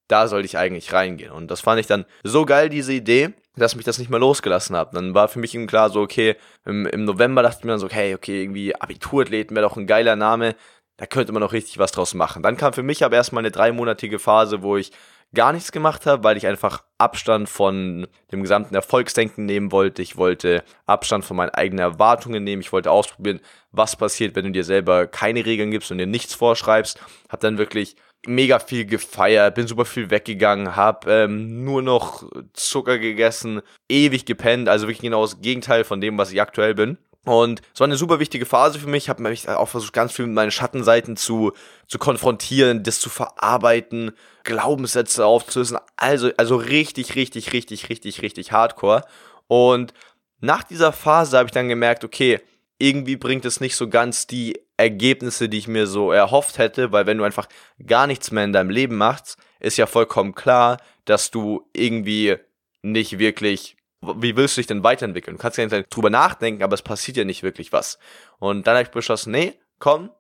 da 0.09 0.29
sollte 0.29 0.47
ich 0.47 0.59
eigentlich 0.59 0.93
reingehen. 0.93 1.33
Und 1.33 1.51
das 1.51 1.63
fand 1.63 1.81
ich 1.81 1.87
dann 1.87 2.05
so 2.23 2.45
geil, 2.45 2.69
diese 2.69 2.93
Idee, 2.93 3.33
dass 3.57 3.75
mich 3.75 3.85
das 3.85 3.99
nicht 3.99 4.11
mehr 4.11 4.21
losgelassen 4.21 4.77
hat. 4.77 4.95
Dann 4.95 5.15
war 5.15 5.29
für 5.29 5.39
mich 5.39 5.55
eben 5.55 5.67
klar 5.67 5.91
so, 5.91 6.01
okay, 6.01 6.37
im, 6.65 6.87
im 6.87 7.05
November 7.05 7.43
dachte 7.43 7.61
ich 7.61 7.65
mir 7.65 7.73
dann 7.73 7.81
so, 7.81 7.89
hey, 7.89 8.15
okay, 8.15 8.43
irgendwie 8.43 8.75
Abiturathleten 8.75 9.57
wäre 9.57 9.67
doch 9.67 9.77
ein 9.77 9.87
geiler 9.87 10.15
Name. 10.15 10.55
Da 10.97 11.07
könnte 11.07 11.33
man 11.33 11.41
noch 11.41 11.53
richtig 11.53 11.79
was 11.79 11.93
draus 11.93 12.15
machen. 12.15 12.43
Dann 12.43 12.57
kam 12.57 12.73
für 12.73 12.83
mich 12.83 13.05
aber 13.05 13.17
erstmal 13.17 13.43
eine 13.43 13.51
dreimonatige 13.51 14.19
Phase, 14.19 14.63
wo 14.63 14.77
ich 14.77 14.93
gar 15.35 15.53
nichts 15.53 15.73
gemacht 15.73 16.07
habe, 16.07 16.25
weil 16.25 16.37
ich 16.37 16.47
einfach 16.47 16.85
Abstand 16.99 17.49
von 17.49 18.07
dem 18.33 18.43
gesamten 18.43 18.75
Erfolgsdenken 18.75 19.45
nehmen 19.45 19.73
wollte. 19.73 20.01
Ich 20.01 20.17
wollte 20.17 20.65
Abstand 20.87 21.25
von 21.25 21.37
meinen 21.37 21.51
eigenen 21.51 21.81
Erwartungen 21.81 22.45
nehmen. 22.45 22.63
Ich 22.63 22.73
wollte 22.73 22.91
ausprobieren, 22.91 23.41
was 23.73 23.97
passiert, 23.97 24.35
wenn 24.35 24.47
du 24.47 24.53
dir 24.53 24.65
selber 24.65 25.07
keine 25.07 25.45
Regeln 25.45 25.71
gibst 25.71 25.91
und 25.91 25.99
dir 25.99 26.07
nichts 26.07 26.35
vorschreibst. 26.35 26.99
Hab 27.29 27.41
dann 27.41 27.59
wirklich 27.59 27.97
mega 28.27 28.59
viel 28.59 28.87
gefeiert, 28.87 29.55
bin 29.55 29.67
super 29.67 29.85
viel 29.85 30.11
weggegangen, 30.11 30.75
hab 30.75 31.07
ähm, 31.07 31.65
nur 31.65 31.83
noch 31.83 32.29
Zucker 32.55 32.99
gegessen, 32.99 33.63
ewig 33.89 34.25
gepennt, 34.25 34.69
also 34.69 34.87
wirklich 34.87 35.03
genau 35.03 35.23
das 35.23 35.41
Gegenteil 35.41 35.85
von 35.85 36.01
dem, 36.01 36.19
was 36.19 36.33
ich 36.33 36.41
aktuell 36.41 36.75
bin. 36.75 36.99
Und 37.27 37.61
es 37.75 37.81
war 37.81 37.87
eine 37.87 37.97
super 37.97 38.21
wichtige 38.21 38.47
Phase 38.47 38.79
für 38.79 38.87
mich. 38.87 39.05
Ich 39.05 39.09
habe 39.09 39.21
mich 39.21 39.49
auch 39.49 39.69
versucht, 39.69 39.93
ganz 39.93 40.13
viel 40.13 40.27
mit 40.27 40.37
meinen 40.37 40.53
Schattenseiten 40.53 41.17
zu, 41.17 41.53
zu 41.89 41.99
konfrontieren, 41.99 42.85
das 42.85 43.01
zu 43.01 43.11
verarbeiten, 43.11 44.13
Glaubenssätze 44.45 45.27
aufzulösen. 45.27 45.77
Also, 45.97 46.31
also 46.37 46.55
richtig, 46.55 47.17
richtig, 47.17 47.53
richtig, 47.53 47.89
richtig, 47.89 48.23
richtig 48.23 48.53
hardcore. 48.53 49.03
Und 49.49 49.93
nach 50.39 50.63
dieser 50.63 50.93
Phase 50.93 51.37
habe 51.37 51.47
ich 51.47 51.53
dann 51.53 51.69
gemerkt, 51.69 52.05
okay, 52.05 52.41
irgendwie 52.79 53.17
bringt 53.17 53.45
es 53.45 53.59
nicht 53.61 53.75
so 53.75 53.89
ganz 53.89 54.29
die 54.29 54.61
Ergebnisse, 54.77 55.49
die 55.49 55.59
ich 55.59 55.67
mir 55.67 55.89
so 55.89 56.13
erhofft 56.13 56.59
hätte, 56.59 56.93
weil 56.93 57.07
wenn 57.07 57.19
du 57.19 57.25
einfach 57.25 57.49
gar 57.85 58.07
nichts 58.07 58.31
mehr 58.31 58.45
in 58.45 58.53
deinem 58.53 58.71
Leben 58.71 58.97
machst, 58.97 59.37
ist 59.59 59.79
ja 59.79 59.87
vollkommen 59.87 60.37
klar, 60.37 60.77
dass 61.07 61.33
du 61.33 61.69
irgendwie 61.73 62.37
nicht 62.83 63.19
wirklich 63.19 63.76
wie 64.17 64.37
willst 64.37 64.57
du 64.57 64.61
dich 64.61 64.67
denn 64.67 64.85
weiterentwickeln? 64.85 65.37
Du 65.37 65.43
kannst 65.43 65.59
ja 65.59 65.67
nicht 65.67 65.95
drüber 65.95 66.11
nachdenken, 66.11 66.63
aber 66.63 66.75
es 66.75 66.83
passiert 66.83 67.17
ja 67.17 67.25
nicht 67.25 67.43
wirklich 67.43 67.73
was. 67.73 67.99
Und 68.39 68.67
dann 68.67 68.75
habe 68.75 68.85
ich 68.85 68.91
beschlossen, 68.91 69.33
nee, 69.33 69.55
komm, 69.79 70.11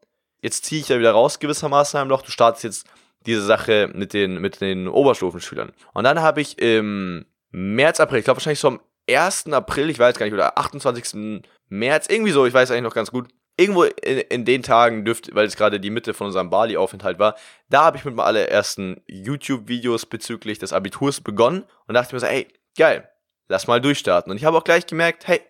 jetzt 0.40 0.64
ziehe 0.64 0.80
ich 0.80 0.88
ja 0.88 0.98
wieder 0.98 1.12
raus 1.12 1.38
gewissermaßen 1.38 2.00
im 2.00 2.08
Loch, 2.08 2.22
du 2.22 2.30
startest 2.30 2.64
jetzt 2.64 2.86
diese 3.26 3.42
Sache 3.42 3.90
mit 3.92 4.12
den, 4.12 4.40
mit 4.40 4.60
den 4.60 4.88
Oberstufenschülern. 4.88 5.72
Und 5.92 6.04
dann 6.04 6.20
habe 6.20 6.40
ich 6.40 6.58
im 6.60 7.26
März, 7.50 8.00
April, 8.00 8.20
ich 8.20 8.24
glaube 8.24 8.38
wahrscheinlich 8.38 8.60
so 8.60 8.68
am 8.68 8.80
1. 9.08 9.52
April, 9.52 9.90
ich 9.90 9.98
weiß 9.98 10.18
gar 10.18 10.26
nicht, 10.26 10.34
oder 10.34 10.56
28. 10.58 11.42
März, 11.68 12.06
irgendwie 12.08 12.32
so, 12.32 12.46
ich 12.46 12.54
weiß 12.54 12.70
eigentlich 12.70 12.82
noch 12.82 12.94
ganz 12.94 13.10
gut, 13.10 13.28
irgendwo 13.56 13.84
in, 13.84 14.18
in 14.18 14.44
den 14.44 14.62
Tagen 14.62 15.04
dürfte, 15.04 15.34
weil 15.34 15.46
es 15.46 15.56
gerade 15.56 15.80
die 15.80 15.90
Mitte 15.90 16.14
von 16.14 16.28
unserem 16.28 16.50
Bali-Aufenthalt 16.50 17.18
war, 17.18 17.36
da 17.68 17.84
habe 17.84 17.96
ich 17.96 18.04
mit 18.04 18.14
meinen 18.14 18.26
allerersten 18.26 19.00
YouTube-Videos 19.06 20.06
bezüglich 20.06 20.58
des 20.58 20.72
Abiturs 20.72 21.20
begonnen 21.20 21.64
und 21.86 21.94
dachte 21.94 22.14
mir 22.14 22.20
so, 22.20 22.26
ey, 22.26 22.46
geil, 22.76 23.08
lass 23.48 23.66
mal 23.66 23.80
durchstarten. 23.80 24.30
Und 24.30 24.36
ich 24.36 24.44
habe 24.44 24.56
auch 24.56 24.64
gleich 24.64 24.86
gemerkt, 24.86 25.26
hey, 25.26 25.40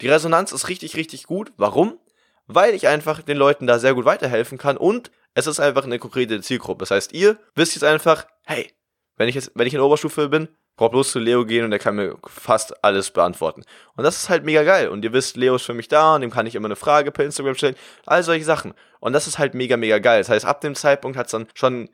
die 0.00 0.08
Resonanz 0.08 0.52
ist 0.52 0.68
richtig, 0.68 0.96
richtig 0.96 1.24
gut. 1.24 1.52
Warum? 1.56 1.98
Weil 2.46 2.74
ich 2.74 2.88
einfach 2.88 3.22
den 3.22 3.36
Leuten 3.36 3.66
da 3.66 3.78
sehr 3.78 3.94
gut 3.94 4.04
weiterhelfen 4.04 4.58
kann 4.58 4.76
und 4.76 5.10
es 5.34 5.46
ist 5.46 5.60
einfach 5.60 5.84
eine 5.84 5.98
konkrete 5.98 6.40
Zielgruppe. 6.40 6.80
Das 6.82 6.90
heißt, 6.90 7.12
ihr 7.12 7.38
wisst 7.54 7.74
jetzt 7.74 7.84
einfach, 7.84 8.26
hey, 8.44 8.70
wenn 9.16 9.28
ich 9.28 9.34
jetzt, 9.34 9.52
wenn 9.54 9.66
ich 9.66 9.74
in 9.74 9.78
der 9.78 9.86
Oberstufe 9.86 10.28
bin, 10.28 10.48
braucht 10.76 10.92
bloß 10.92 11.12
zu 11.12 11.18
Leo 11.20 11.44
gehen 11.44 11.64
und 11.64 11.70
der 11.70 11.78
kann 11.78 11.94
mir 11.94 12.16
fast 12.26 12.84
alles 12.84 13.10
beantworten. 13.10 13.62
Und 13.96 14.04
das 14.04 14.16
ist 14.16 14.28
halt 14.28 14.44
mega 14.44 14.64
geil. 14.64 14.88
Und 14.88 15.04
ihr 15.04 15.12
wisst, 15.12 15.36
Leo 15.36 15.56
ist 15.56 15.62
für 15.62 15.74
mich 15.74 15.88
da 15.88 16.16
und 16.16 16.22
dem 16.22 16.30
kann 16.30 16.46
ich 16.46 16.54
immer 16.54 16.66
eine 16.66 16.76
Frage 16.76 17.12
per 17.12 17.24
Instagram 17.24 17.54
stellen. 17.54 17.76
All 18.06 18.22
solche 18.22 18.44
Sachen. 18.44 18.74
Und 19.00 19.12
das 19.12 19.26
ist 19.26 19.38
halt 19.38 19.54
mega, 19.54 19.76
mega 19.76 19.98
geil. 19.98 20.20
Das 20.20 20.28
heißt, 20.28 20.44
ab 20.44 20.60
dem 20.60 20.74
Zeitpunkt 20.74 21.16
hat 21.16 21.26
es 21.26 21.32
dann 21.32 21.46
schon 21.54 21.88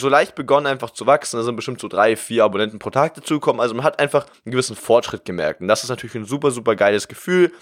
so 0.00 0.08
leicht 0.08 0.34
begonnen 0.34 0.66
einfach 0.66 0.90
zu 0.90 1.06
wachsen. 1.06 1.36
Da 1.36 1.42
sind 1.42 1.56
bestimmt 1.56 1.80
so 1.80 1.88
drei, 1.88 2.16
vier 2.16 2.44
Abonnenten 2.44 2.78
pro 2.78 2.90
Tag 2.90 3.14
dazugekommen. 3.14 3.60
Also 3.60 3.74
man 3.74 3.84
hat 3.84 3.98
einfach 3.98 4.26
einen 4.44 4.52
gewissen 4.52 4.76
Fortschritt 4.76 5.24
gemerkt. 5.24 5.60
Und 5.60 5.68
das 5.68 5.82
ist 5.82 5.90
natürlich 5.90 6.14
ein 6.14 6.24
super, 6.24 6.50
super 6.50 6.76
geiles 6.76 7.08
Gefühl. 7.08 7.52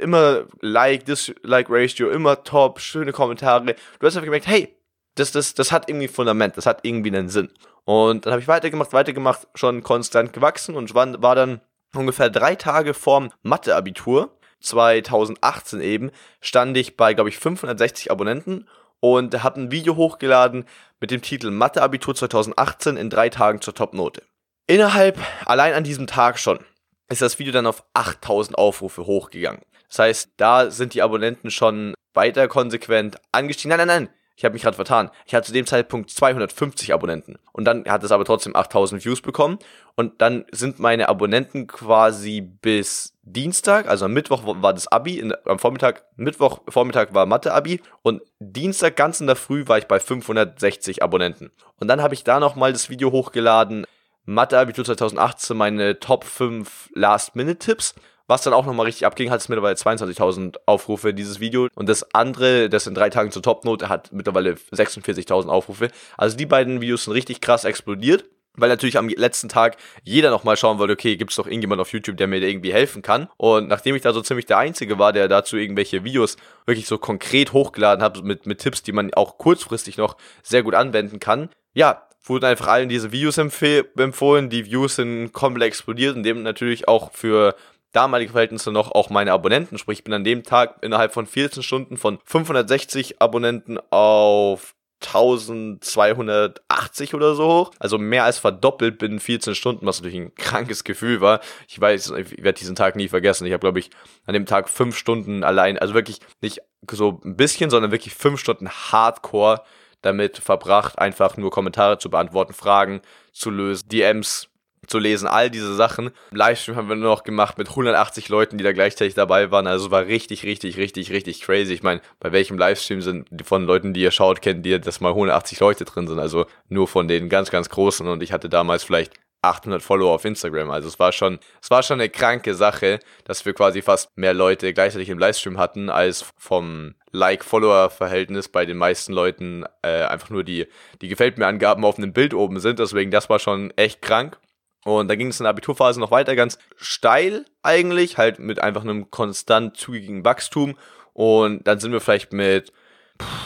Immer 0.00 0.44
Like, 0.60 1.04
Dislike-Ratio, 1.06 2.10
immer 2.10 2.42
top, 2.44 2.80
schöne 2.80 3.12
Kommentare. 3.12 3.64
Du 3.64 4.06
hast 4.06 4.16
einfach 4.16 4.26
gemerkt, 4.26 4.46
hey, 4.46 4.76
das, 5.14 5.32
das, 5.32 5.54
das 5.54 5.72
hat 5.72 5.88
irgendwie 5.88 6.08
Fundament, 6.08 6.56
das 6.56 6.66
hat 6.66 6.80
irgendwie 6.82 7.10
einen 7.10 7.28
Sinn. 7.28 7.50
Und 7.84 8.26
dann 8.26 8.32
habe 8.32 8.42
ich 8.42 8.48
weitergemacht, 8.48 8.92
weitergemacht, 8.92 9.48
schon 9.54 9.82
konstant 9.82 10.32
gewachsen 10.32 10.76
und 10.76 10.94
war, 10.94 11.20
war 11.22 11.34
dann 11.34 11.60
ungefähr 11.94 12.30
drei 12.30 12.54
Tage 12.54 12.94
vorm 12.94 13.30
Mathe-Abitur, 13.42 14.36
2018 14.60 15.80
eben, 15.80 16.10
stand 16.40 16.76
ich 16.76 16.96
bei, 16.96 17.14
glaube 17.14 17.30
ich, 17.30 17.38
560 17.38 18.10
Abonnenten 18.10 18.68
und 19.00 19.42
habe 19.42 19.60
ein 19.60 19.70
Video 19.70 19.96
hochgeladen 19.96 20.64
mit 21.00 21.10
dem 21.10 21.22
Titel 21.22 21.50
Mathe-Abitur 21.50 22.14
2018 22.14 22.96
in 22.96 23.10
drei 23.10 23.28
Tagen 23.28 23.60
zur 23.60 23.74
Topnote. 23.74 24.22
Innerhalb, 24.66 25.18
allein 25.46 25.74
an 25.74 25.84
diesem 25.84 26.06
Tag 26.06 26.38
schon, 26.38 26.60
ist 27.08 27.22
das 27.22 27.38
Video 27.38 27.52
dann 27.52 27.66
auf 27.66 27.82
8000 27.94 28.56
Aufrufe 28.56 29.06
hochgegangen. 29.06 29.62
Das 29.88 29.98
heißt, 29.98 30.30
da 30.36 30.70
sind 30.70 30.94
die 30.94 31.02
Abonnenten 31.02 31.50
schon 31.50 31.94
weiter 32.14 32.46
konsequent 32.46 33.16
angestiegen. 33.32 33.76
Nein, 33.76 33.86
nein, 33.86 34.04
nein, 34.04 34.14
ich 34.40 34.44
habe 34.46 34.54
mich 34.54 34.62
gerade 34.62 34.74
vertan. 34.74 35.10
Ich 35.26 35.34
hatte 35.34 35.48
zu 35.48 35.52
dem 35.52 35.66
Zeitpunkt 35.66 36.08
250 36.08 36.94
Abonnenten. 36.94 37.38
Und 37.52 37.66
dann 37.66 37.84
hat 37.84 38.02
es 38.02 38.10
aber 38.10 38.24
trotzdem 38.24 38.56
8000 38.56 39.04
Views 39.04 39.20
bekommen. 39.20 39.58
Und 39.96 40.22
dann 40.22 40.46
sind 40.50 40.78
meine 40.78 41.10
Abonnenten 41.10 41.66
quasi 41.66 42.40
bis 42.40 43.18
Dienstag, 43.22 43.86
also 43.86 44.06
am 44.06 44.14
Mittwoch 44.14 44.40
war 44.44 44.72
das 44.72 44.88
Abi, 44.88 45.18
in, 45.18 45.34
am 45.44 45.58
Vormittag, 45.58 46.04
Mittwoch 46.16 46.62
Vormittag 46.70 47.12
war 47.12 47.26
Mathe-Abi 47.26 47.82
und 48.00 48.22
Dienstag 48.38 48.96
ganz 48.96 49.20
in 49.20 49.26
der 49.26 49.36
Früh 49.36 49.68
war 49.68 49.76
ich 49.76 49.86
bei 49.86 50.00
560 50.00 51.02
Abonnenten. 51.02 51.50
Und 51.78 51.88
dann 51.88 52.00
habe 52.00 52.14
ich 52.14 52.24
da 52.24 52.40
nochmal 52.40 52.72
das 52.72 52.88
Video 52.88 53.12
hochgeladen, 53.12 53.84
Mathe-Abitur 54.24 54.86
2018, 54.86 55.54
meine 55.54 56.00
Top 56.00 56.24
5 56.24 56.88
Last-Minute-Tipps 56.94 57.94
Was 58.30 58.42
dann 58.42 58.52
auch 58.52 58.64
nochmal 58.64 58.86
richtig 58.86 59.06
abging, 59.06 59.28
hat 59.32 59.40
es 59.40 59.48
mittlerweile 59.48 59.74
22.000 59.74 60.58
Aufrufe, 60.64 61.12
dieses 61.12 61.40
Video. 61.40 61.66
Und 61.74 61.88
das 61.88 62.14
andere, 62.14 62.68
das 62.68 62.86
in 62.86 62.94
drei 62.94 63.10
Tagen 63.10 63.32
zur 63.32 63.42
Topnote, 63.42 63.88
hat 63.88 64.12
mittlerweile 64.12 64.52
46.000 64.52 65.48
Aufrufe. 65.48 65.88
Also 66.16 66.36
die 66.36 66.46
beiden 66.46 66.80
Videos 66.80 67.06
sind 67.06 67.14
richtig 67.14 67.40
krass 67.40 67.64
explodiert 67.64 68.24
weil 68.54 68.68
natürlich 68.68 68.98
am 68.98 69.08
letzten 69.08 69.48
Tag 69.48 69.76
jeder 70.02 70.28
nochmal 70.28 70.56
schauen 70.56 70.78
wollte, 70.78 70.92
okay, 70.92 71.16
gibt 71.16 71.30
es 71.30 71.36
doch 71.36 71.46
irgendjemand 71.46 71.80
auf 71.80 71.92
YouTube, 71.92 72.16
der 72.18 72.26
mir 72.26 72.42
irgendwie 72.42 72.72
helfen 72.72 73.00
kann. 73.00 73.28
Und 73.36 73.68
nachdem 73.68 73.94
ich 73.94 74.02
da 74.02 74.12
so 74.12 74.20
ziemlich 74.20 74.44
der 74.44 74.58
Einzige 74.58 74.98
war, 74.98 75.12
der 75.12 75.28
dazu 75.28 75.56
irgendwelche 75.56 76.04
Videos 76.04 76.36
wirklich 76.66 76.86
so 76.86 76.98
konkret 76.98 77.52
hochgeladen 77.52 78.04
hat, 78.04 78.22
mit, 78.22 78.46
mit 78.46 78.58
Tipps, 78.58 78.82
die 78.82 78.92
man 78.92 79.14
auch 79.14 79.38
kurzfristig 79.38 79.96
noch 79.96 80.16
sehr 80.42 80.62
gut 80.62 80.74
anwenden 80.74 81.20
kann, 81.20 81.48
ja, 81.74 82.06
wurden 82.22 82.44
einfach 82.44 82.66
allen 82.66 82.88
diese 82.88 83.12
Videos 83.12 83.38
empfohlen. 83.38 84.50
Die 84.50 84.66
Views 84.66 84.96
sind 84.96 85.32
komplett 85.32 85.68
explodiert 85.68 86.16
und 86.16 86.24
dem 86.24 86.42
natürlich 86.42 86.86
auch 86.86 87.12
für 87.12 87.54
damalige 87.92 88.32
Verhältnisse 88.32 88.72
noch 88.72 88.92
auch 88.92 89.10
meine 89.10 89.32
Abonnenten. 89.32 89.78
Sprich, 89.78 90.00
ich 90.00 90.04
bin 90.04 90.14
an 90.14 90.24
dem 90.24 90.42
Tag 90.42 90.76
innerhalb 90.82 91.12
von 91.12 91.26
14 91.26 91.62
Stunden 91.62 91.96
von 91.96 92.18
560 92.24 93.20
Abonnenten 93.20 93.78
auf 93.90 94.74
1280 95.02 97.14
oder 97.14 97.34
so 97.34 97.46
hoch. 97.46 97.70
Also 97.78 97.98
mehr 97.98 98.24
als 98.24 98.38
verdoppelt 98.38 98.98
binnen 98.98 99.18
14 99.18 99.54
Stunden, 99.54 99.86
was 99.86 100.00
natürlich 100.00 100.20
ein 100.20 100.34
krankes 100.34 100.84
Gefühl 100.84 101.22
war. 101.22 101.40
Ich 101.68 101.80
weiß, 101.80 102.10
ich 102.10 102.42
werde 102.42 102.58
diesen 102.58 102.76
Tag 102.76 102.96
nie 102.96 103.08
vergessen. 103.08 103.46
Ich 103.46 103.52
habe, 103.52 103.60
glaube 103.60 103.78
ich, 103.78 103.90
an 104.26 104.34
dem 104.34 104.46
Tag 104.46 104.68
fünf 104.68 104.96
Stunden 104.96 105.42
allein, 105.42 105.78
also 105.78 105.94
wirklich 105.94 106.20
nicht 106.42 106.60
so 106.90 107.20
ein 107.24 107.36
bisschen, 107.36 107.70
sondern 107.70 107.92
wirklich 107.92 108.14
fünf 108.14 108.40
Stunden 108.40 108.68
Hardcore 108.68 109.62
damit 110.02 110.38
verbracht, 110.38 110.98
einfach 110.98 111.36
nur 111.36 111.50
Kommentare 111.50 111.98
zu 111.98 112.10
beantworten, 112.10 112.52
Fragen 112.52 113.00
zu 113.32 113.50
lösen, 113.50 113.88
DMs 113.88 114.49
zu 114.86 114.98
lesen, 114.98 115.28
all 115.28 115.50
diese 115.50 115.74
Sachen. 115.74 116.10
Livestream 116.30 116.76
haben 116.76 116.88
wir 116.88 116.96
nur 116.96 117.10
noch 117.10 117.22
gemacht 117.22 117.58
mit 117.58 117.68
180 117.68 118.28
Leuten, 118.28 118.58
die 118.58 118.64
da 118.64 118.72
gleichzeitig 118.72 119.14
dabei 119.14 119.50
waren. 119.50 119.66
Also 119.66 119.90
war 119.90 120.06
richtig, 120.06 120.44
richtig, 120.44 120.76
richtig, 120.76 121.12
richtig 121.12 121.42
crazy. 121.42 121.72
Ich 121.72 121.82
meine, 121.82 122.00
bei 122.18 122.32
welchem 122.32 122.58
Livestream 122.58 123.02
sind 123.02 123.28
von 123.44 123.64
Leuten, 123.64 123.92
die 123.92 124.00
ihr 124.00 124.10
schaut, 124.10 124.42
kennt 124.42 124.66
ihr, 124.66 124.78
dass 124.78 125.00
mal 125.00 125.10
180 125.10 125.60
Leute 125.60 125.84
drin 125.84 126.08
sind. 126.08 126.18
Also 126.18 126.46
nur 126.68 126.88
von 126.88 127.08
den 127.08 127.28
ganz, 127.28 127.50
ganz 127.50 127.68
großen. 127.68 128.06
Und 128.08 128.22
ich 128.22 128.32
hatte 128.32 128.48
damals 128.48 128.82
vielleicht 128.82 129.12
800 129.42 129.82
Follower 129.82 130.12
auf 130.12 130.24
Instagram. 130.24 130.70
Also 130.70 130.88
es 130.88 130.98
war 130.98 131.12
schon, 131.12 131.38
es 131.62 131.70
war 131.70 131.82
schon 131.82 132.00
eine 132.00 132.10
kranke 132.10 132.54
Sache, 132.54 133.00
dass 133.24 133.44
wir 133.46 133.54
quasi 133.54 133.82
fast 133.82 134.10
mehr 134.16 134.34
Leute 134.34 134.72
gleichzeitig 134.74 135.08
im 135.08 135.18
Livestream 135.18 135.58
hatten, 135.58 135.88
als 135.88 136.26
vom 136.36 136.94
Like-Follower-Verhältnis 137.12 138.48
bei 138.48 138.66
den 138.66 138.76
meisten 138.76 139.12
Leuten 139.12 139.64
äh, 139.82 140.02
einfach 140.04 140.30
nur 140.30 140.44
die, 140.44 140.66
die 141.00 141.08
gefällt 141.08 141.38
mir 141.38 141.46
Angaben 141.46 141.84
auf 141.84 141.98
einem 141.98 142.12
Bild 142.12 142.34
oben 142.34 142.60
sind. 142.60 142.78
Deswegen, 142.78 143.10
das 143.10 143.30
war 143.30 143.38
schon 143.38 143.72
echt 143.76 144.02
krank. 144.02 144.38
Und 144.84 145.08
da 145.08 145.14
ging 145.14 145.28
es 145.28 145.40
in 145.40 145.44
der 145.44 145.50
Abiturphase 145.50 146.00
noch 146.00 146.10
weiter, 146.10 146.36
ganz 146.36 146.58
steil 146.76 147.44
eigentlich, 147.62 148.18
halt 148.18 148.38
mit 148.38 148.62
einfach 148.62 148.82
einem 148.82 149.10
konstant 149.10 149.76
zügigen 149.76 150.24
Wachstum. 150.24 150.76
Und 151.12 151.66
dann 151.66 151.80
sind 151.80 151.92
wir 151.92 152.00
vielleicht 152.00 152.32
mit 152.32 152.72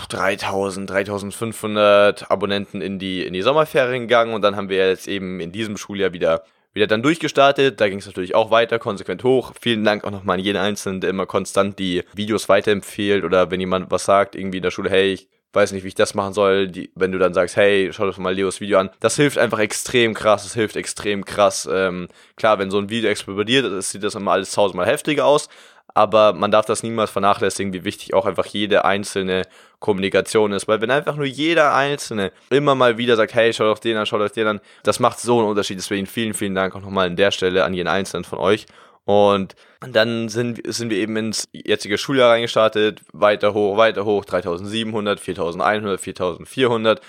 3000, 0.08 0.88
3500 0.88 2.30
Abonnenten 2.30 2.80
in 2.80 2.98
die, 2.98 3.26
in 3.26 3.32
die 3.32 3.42
Sommerferien 3.42 4.02
gegangen 4.02 4.34
und 4.34 4.42
dann 4.42 4.54
haben 4.54 4.68
wir 4.68 4.88
jetzt 4.88 5.08
eben 5.08 5.40
in 5.40 5.50
diesem 5.50 5.76
Schuljahr 5.76 6.12
wieder, 6.12 6.44
wieder 6.72 6.86
dann 6.86 7.02
durchgestartet. 7.02 7.80
Da 7.80 7.88
ging 7.88 7.98
es 7.98 8.06
natürlich 8.06 8.36
auch 8.36 8.52
weiter, 8.52 8.78
konsequent 8.78 9.24
hoch. 9.24 9.52
Vielen 9.60 9.82
Dank 9.82 10.04
auch 10.04 10.12
nochmal 10.12 10.38
an 10.38 10.44
jeden 10.44 10.58
Einzelnen, 10.58 11.00
der 11.00 11.10
immer 11.10 11.26
konstant 11.26 11.80
die 11.80 12.04
Videos 12.14 12.48
weiterempfiehlt 12.48 13.24
oder 13.24 13.50
wenn 13.50 13.58
jemand 13.58 13.90
was 13.90 14.04
sagt, 14.04 14.36
irgendwie 14.36 14.58
in 14.58 14.62
der 14.62 14.70
Schule, 14.70 14.90
hey, 14.90 15.14
ich 15.14 15.28
weiß 15.54 15.72
nicht, 15.72 15.84
wie 15.84 15.88
ich 15.88 15.94
das 15.94 16.14
machen 16.14 16.32
soll, 16.32 16.68
die, 16.68 16.90
wenn 16.94 17.12
du 17.12 17.18
dann 17.18 17.34
sagst, 17.34 17.56
hey, 17.56 17.90
schau 17.92 18.06
doch 18.06 18.18
mal 18.18 18.34
Leos 18.34 18.60
Video 18.60 18.78
an, 18.78 18.90
das 19.00 19.16
hilft 19.16 19.38
einfach 19.38 19.58
extrem 19.58 20.14
krass, 20.14 20.42
das 20.44 20.54
hilft 20.54 20.76
extrem 20.76 21.24
krass. 21.24 21.68
Ähm, 21.70 22.08
klar, 22.36 22.58
wenn 22.58 22.70
so 22.70 22.78
ein 22.78 22.90
Video 22.90 23.10
explodiert, 23.10 23.82
sieht 23.82 24.02
das 24.02 24.14
immer 24.14 24.32
alles 24.32 24.52
tausendmal 24.52 24.86
heftiger 24.86 25.26
aus, 25.26 25.48
aber 25.94 26.32
man 26.32 26.50
darf 26.50 26.66
das 26.66 26.82
niemals 26.82 27.10
vernachlässigen, 27.10 27.72
wie 27.72 27.84
wichtig 27.84 28.14
auch 28.14 28.26
einfach 28.26 28.46
jede 28.46 28.84
einzelne 28.84 29.42
Kommunikation 29.78 30.52
ist, 30.52 30.66
weil 30.66 30.80
wenn 30.80 30.90
einfach 30.90 31.14
nur 31.14 31.26
jeder 31.26 31.74
Einzelne 31.74 32.32
immer 32.50 32.74
mal 32.74 32.98
wieder 32.98 33.16
sagt, 33.16 33.34
hey, 33.34 33.52
schau 33.52 33.64
doch 33.64 33.78
den 33.78 33.96
an, 33.96 34.06
schau 34.06 34.18
doch 34.18 34.30
den 34.30 34.46
an, 34.46 34.60
das 34.82 34.98
macht 34.98 35.20
so 35.20 35.38
einen 35.38 35.48
Unterschied, 35.48 35.78
deswegen 35.78 36.06
vielen, 36.06 36.34
vielen 36.34 36.54
Dank 36.54 36.74
auch 36.74 36.80
nochmal 36.80 37.06
an 37.06 37.16
der 37.16 37.30
Stelle 37.30 37.64
an 37.64 37.74
jeden 37.74 37.88
Einzelnen 37.88 38.24
von 38.24 38.38
euch 38.38 38.66
und 39.04 39.54
dann 39.80 40.28
sind, 40.28 40.60
sind 40.66 40.90
wir 40.90 40.96
eben 40.96 41.16
ins 41.16 41.48
jetzige 41.52 41.98
Schuljahr 41.98 42.30
reingestartet, 42.30 43.02
weiter 43.12 43.52
hoch, 43.52 43.76
weiter 43.76 44.04
hoch, 44.04 44.24
3700, 44.24 45.20
4100, 45.20 46.00
4400. 46.00 47.00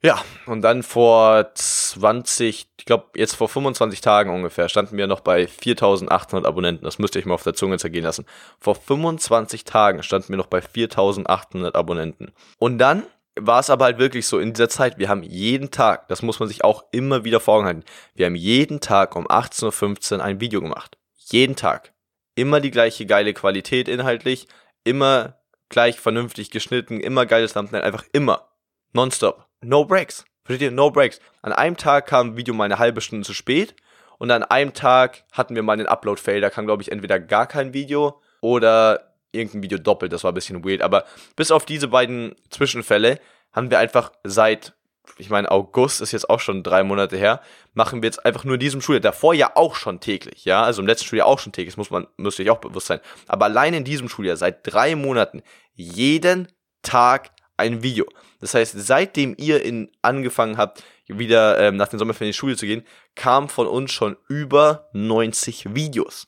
Ja, 0.00 0.22
und 0.46 0.62
dann 0.62 0.84
vor 0.84 1.50
20, 1.54 2.68
ich 2.78 2.84
glaube 2.84 3.06
jetzt 3.16 3.34
vor 3.34 3.48
25 3.48 4.00
Tagen 4.00 4.32
ungefähr, 4.32 4.68
standen 4.68 4.96
wir 4.96 5.08
noch 5.08 5.20
bei 5.20 5.48
4800 5.48 6.46
Abonnenten. 6.46 6.84
Das 6.84 7.00
müsste 7.00 7.18
ich 7.18 7.26
mal 7.26 7.34
auf 7.34 7.42
der 7.42 7.54
Zunge 7.54 7.78
zergehen 7.78 8.04
lassen. 8.04 8.24
Vor 8.60 8.76
25 8.76 9.64
Tagen 9.64 10.04
standen 10.04 10.28
wir 10.28 10.36
noch 10.36 10.46
bei 10.46 10.62
4800 10.62 11.74
Abonnenten. 11.74 12.30
Und 12.58 12.78
dann 12.78 13.02
war 13.40 13.58
es 13.58 13.70
aber 13.70 13.86
halt 13.86 13.98
wirklich 13.98 14.26
so 14.26 14.38
in 14.38 14.52
dieser 14.52 14.68
Zeit, 14.68 14.98
wir 14.98 15.08
haben 15.08 15.22
jeden 15.22 15.70
Tag, 15.70 16.08
das 16.08 16.22
muss 16.22 16.38
man 16.38 16.48
sich 16.48 16.64
auch 16.64 16.84
immer 16.92 17.24
wieder 17.24 17.40
vor 17.40 17.56
Augen 17.56 17.66
halten, 17.66 17.84
wir 18.14 18.26
haben 18.26 18.34
jeden 18.34 18.80
Tag 18.80 19.16
um 19.16 19.26
18.15 19.26 20.16
Uhr 20.18 20.24
ein 20.24 20.40
Video 20.40 20.60
gemacht. 20.60 20.97
Jeden 21.30 21.56
Tag. 21.56 21.92
Immer 22.34 22.60
die 22.60 22.70
gleiche 22.70 23.04
geile 23.06 23.34
Qualität 23.34 23.88
inhaltlich, 23.88 24.48
immer 24.84 25.38
gleich 25.68 26.00
vernünftig 26.00 26.50
geschnitten, 26.50 27.00
immer 27.00 27.26
geiles 27.26 27.52
Thumbnail, 27.52 27.82
einfach 27.82 28.04
immer. 28.12 28.48
Nonstop. 28.92 29.46
No 29.60 29.84
breaks. 29.84 30.24
Versteht 30.44 30.70
ihr? 30.70 30.70
No 30.70 30.90
breaks. 30.90 31.20
An 31.42 31.52
einem 31.52 31.76
Tag 31.76 32.06
kam 32.06 32.28
ein 32.28 32.36
Video 32.36 32.54
mal 32.54 32.64
eine 32.64 32.78
halbe 32.78 33.00
Stunde 33.02 33.26
zu 33.26 33.34
spät 33.34 33.74
und 34.18 34.30
an 34.30 34.42
einem 34.42 34.72
Tag 34.72 35.24
hatten 35.32 35.54
wir 35.54 35.62
mal 35.62 35.74
einen 35.74 35.86
Upload-Fail. 35.86 36.40
Da 36.40 36.48
kam, 36.48 36.64
glaube 36.64 36.82
ich, 36.82 36.90
entweder 36.90 37.20
gar 37.20 37.46
kein 37.46 37.74
Video 37.74 38.22
oder 38.40 39.14
irgendein 39.32 39.62
Video 39.62 39.78
doppelt. 39.78 40.12
Das 40.12 40.24
war 40.24 40.32
ein 40.32 40.34
bisschen 40.34 40.64
weird. 40.64 40.80
Aber 40.80 41.04
bis 41.36 41.50
auf 41.50 41.66
diese 41.66 41.88
beiden 41.88 42.34
Zwischenfälle 42.48 43.20
haben 43.52 43.70
wir 43.70 43.78
einfach 43.78 44.12
seit 44.24 44.74
ich 45.16 45.30
meine, 45.30 45.50
August 45.50 46.00
ist 46.00 46.12
jetzt 46.12 46.28
auch 46.28 46.40
schon 46.40 46.62
drei 46.62 46.82
Monate 46.82 47.16
her, 47.16 47.40
machen 47.74 48.02
wir 48.02 48.06
jetzt 48.06 48.24
einfach 48.24 48.44
nur 48.44 48.54
in 48.54 48.60
diesem 48.60 48.80
Schuljahr, 48.80 49.00
davor 49.00 49.34
ja 49.34 49.52
auch 49.54 49.74
schon 49.74 50.00
täglich, 50.00 50.44
ja, 50.44 50.62
also 50.62 50.82
im 50.82 50.86
letzten 50.86 51.06
Schuljahr 51.06 51.26
auch 51.26 51.38
schon 51.38 51.52
täglich, 51.52 51.74
das 51.74 51.78
muss 51.78 51.90
man, 51.90 52.06
müsste 52.16 52.42
ich 52.42 52.50
auch 52.50 52.58
bewusst 52.58 52.88
sein, 52.88 53.00
aber 53.26 53.46
allein 53.46 53.74
in 53.74 53.84
diesem 53.84 54.08
Schuljahr, 54.08 54.36
seit 54.36 54.66
drei 54.70 54.94
Monaten, 54.94 55.42
jeden 55.74 56.48
Tag 56.82 57.30
ein 57.56 57.82
Video. 57.82 58.06
Das 58.40 58.54
heißt, 58.54 58.74
seitdem 58.76 59.34
ihr 59.36 59.62
in, 59.62 59.90
angefangen 60.00 60.56
habt, 60.56 60.82
wieder 61.08 61.58
ähm, 61.58 61.76
nach 61.76 61.88
den 61.88 61.98
Sommerferien 61.98 62.28
in 62.28 62.32
die 62.32 62.38
Schule 62.38 62.56
zu 62.56 62.66
gehen, 62.66 62.84
kam 63.14 63.48
von 63.48 63.66
uns 63.66 63.92
schon 63.92 64.16
über 64.28 64.88
90 64.92 65.74
Videos. 65.74 66.26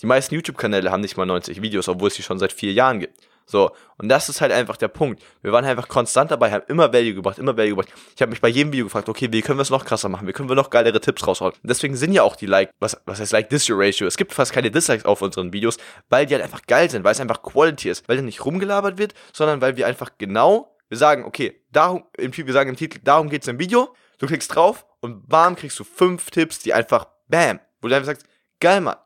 Die 0.00 0.06
meisten 0.06 0.34
YouTube-Kanäle 0.34 0.90
haben 0.90 1.00
nicht 1.00 1.16
mal 1.16 1.26
90 1.26 1.62
Videos, 1.62 1.88
obwohl 1.88 2.08
es 2.08 2.14
sie 2.14 2.22
schon 2.22 2.38
seit 2.38 2.52
vier 2.52 2.72
Jahren 2.72 3.00
gibt. 3.00 3.18
So, 3.52 3.70
und 3.98 4.08
das 4.08 4.30
ist 4.30 4.40
halt 4.40 4.50
einfach 4.50 4.78
der 4.78 4.88
Punkt. 4.88 5.22
Wir 5.42 5.52
waren 5.52 5.66
einfach 5.66 5.86
konstant 5.86 6.30
dabei, 6.30 6.50
haben 6.50 6.64
immer 6.68 6.90
Value 6.90 7.12
gebracht, 7.12 7.38
immer 7.38 7.54
Value 7.54 7.76
gebracht. 7.76 7.92
Ich 8.16 8.22
habe 8.22 8.30
mich 8.30 8.40
bei 8.40 8.48
jedem 8.48 8.72
Video 8.72 8.86
gefragt, 8.86 9.10
okay, 9.10 9.28
wie 9.30 9.42
können 9.42 9.58
wir 9.58 9.62
es 9.62 9.68
noch 9.68 9.84
krasser 9.84 10.08
machen? 10.08 10.26
Wie 10.26 10.32
können 10.32 10.48
wir 10.48 10.56
noch 10.56 10.70
geilere 10.70 10.98
Tipps 11.02 11.26
raushauen? 11.26 11.52
Und 11.52 11.68
deswegen 11.68 11.94
sind 11.94 12.14
ja 12.14 12.22
auch 12.22 12.34
die 12.34 12.46
Like, 12.46 12.70
was, 12.80 12.98
was 13.04 13.20
heißt 13.20 13.30
Like 13.32 13.50
This 13.50 13.66
Ratio? 13.68 14.06
Es 14.06 14.16
gibt 14.16 14.32
fast 14.32 14.54
keine 14.54 14.70
Dislikes 14.70 15.04
auf 15.04 15.20
unseren 15.20 15.52
Videos, 15.52 15.76
weil 16.08 16.24
die 16.24 16.32
halt 16.32 16.42
einfach 16.42 16.62
geil 16.66 16.88
sind, 16.88 17.04
weil 17.04 17.12
es 17.12 17.20
einfach 17.20 17.42
Quality 17.42 17.90
ist, 17.90 18.08
weil 18.08 18.16
da 18.16 18.22
nicht 18.22 18.42
rumgelabert 18.42 18.96
wird, 18.96 19.12
sondern 19.34 19.60
weil 19.60 19.76
wir 19.76 19.86
einfach 19.86 20.12
genau, 20.16 20.74
wir 20.88 20.96
sagen, 20.96 21.26
okay, 21.26 21.60
darum, 21.70 22.04
im, 22.16 22.34
wir 22.34 22.52
sagen 22.54 22.70
im 22.70 22.76
Titel, 22.76 23.00
darum 23.04 23.28
geht's 23.28 23.48
im 23.48 23.58
Video, 23.58 23.94
du 24.16 24.26
klickst 24.28 24.54
drauf 24.54 24.86
und 25.00 25.28
bam, 25.28 25.56
kriegst 25.56 25.78
du 25.78 25.84
fünf 25.84 26.30
Tipps, 26.30 26.58
die 26.60 26.72
einfach, 26.72 27.06
bam, 27.28 27.60
wo 27.82 27.88
du 27.88 27.94
einfach 27.94 28.06
sagst, 28.06 28.24
geil, 28.60 28.80
Mann, 28.80 28.96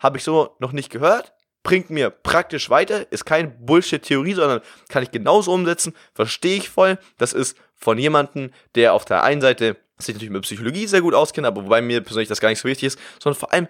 habe 0.00 0.18
ich 0.18 0.24
so 0.24 0.54
noch 0.58 0.72
nicht 0.72 0.90
gehört, 0.90 1.32
bringt 1.66 1.90
mir 1.90 2.10
praktisch 2.10 2.70
weiter, 2.70 3.10
ist 3.10 3.24
keine 3.24 3.48
Bullshit-Theorie, 3.48 4.34
sondern 4.34 4.60
kann 4.88 5.02
ich 5.02 5.10
genauso 5.10 5.52
umsetzen, 5.52 5.94
verstehe 6.14 6.58
ich 6.58 6.68
voll. 6.68 6.96
Das 7.18 7.32
ist 7.32 7.58
von 7.74 7.98
jemandem, 7.98 8.52
der 8.76 8.94
auf 8.94 9.04
der 9.04 9.24
einen 9.24 9.40
Seite 9.40 9.76
sich 9.98 10.14
natürlich 10.14 10.30
mit 10.30 10.42
Psychologie 10.42 10.86
sehr 10.86 11.00
gut 11.00 11.12
auskennt, 11.12 11.44
aber 11.44 11.64
wobei 11.64 11.82
mir 11.82 12.02
persönlich 12.02 12.28
das 12.28 12.40
gar 12.40 12.50
nicht 12.50 12.60
so 12.60 12.68
wichtig 12.68 12.86
ist, 12.86 13.00
sondern 13.20 13.40
vor 13.40 13.52
allem, 13.52 13.66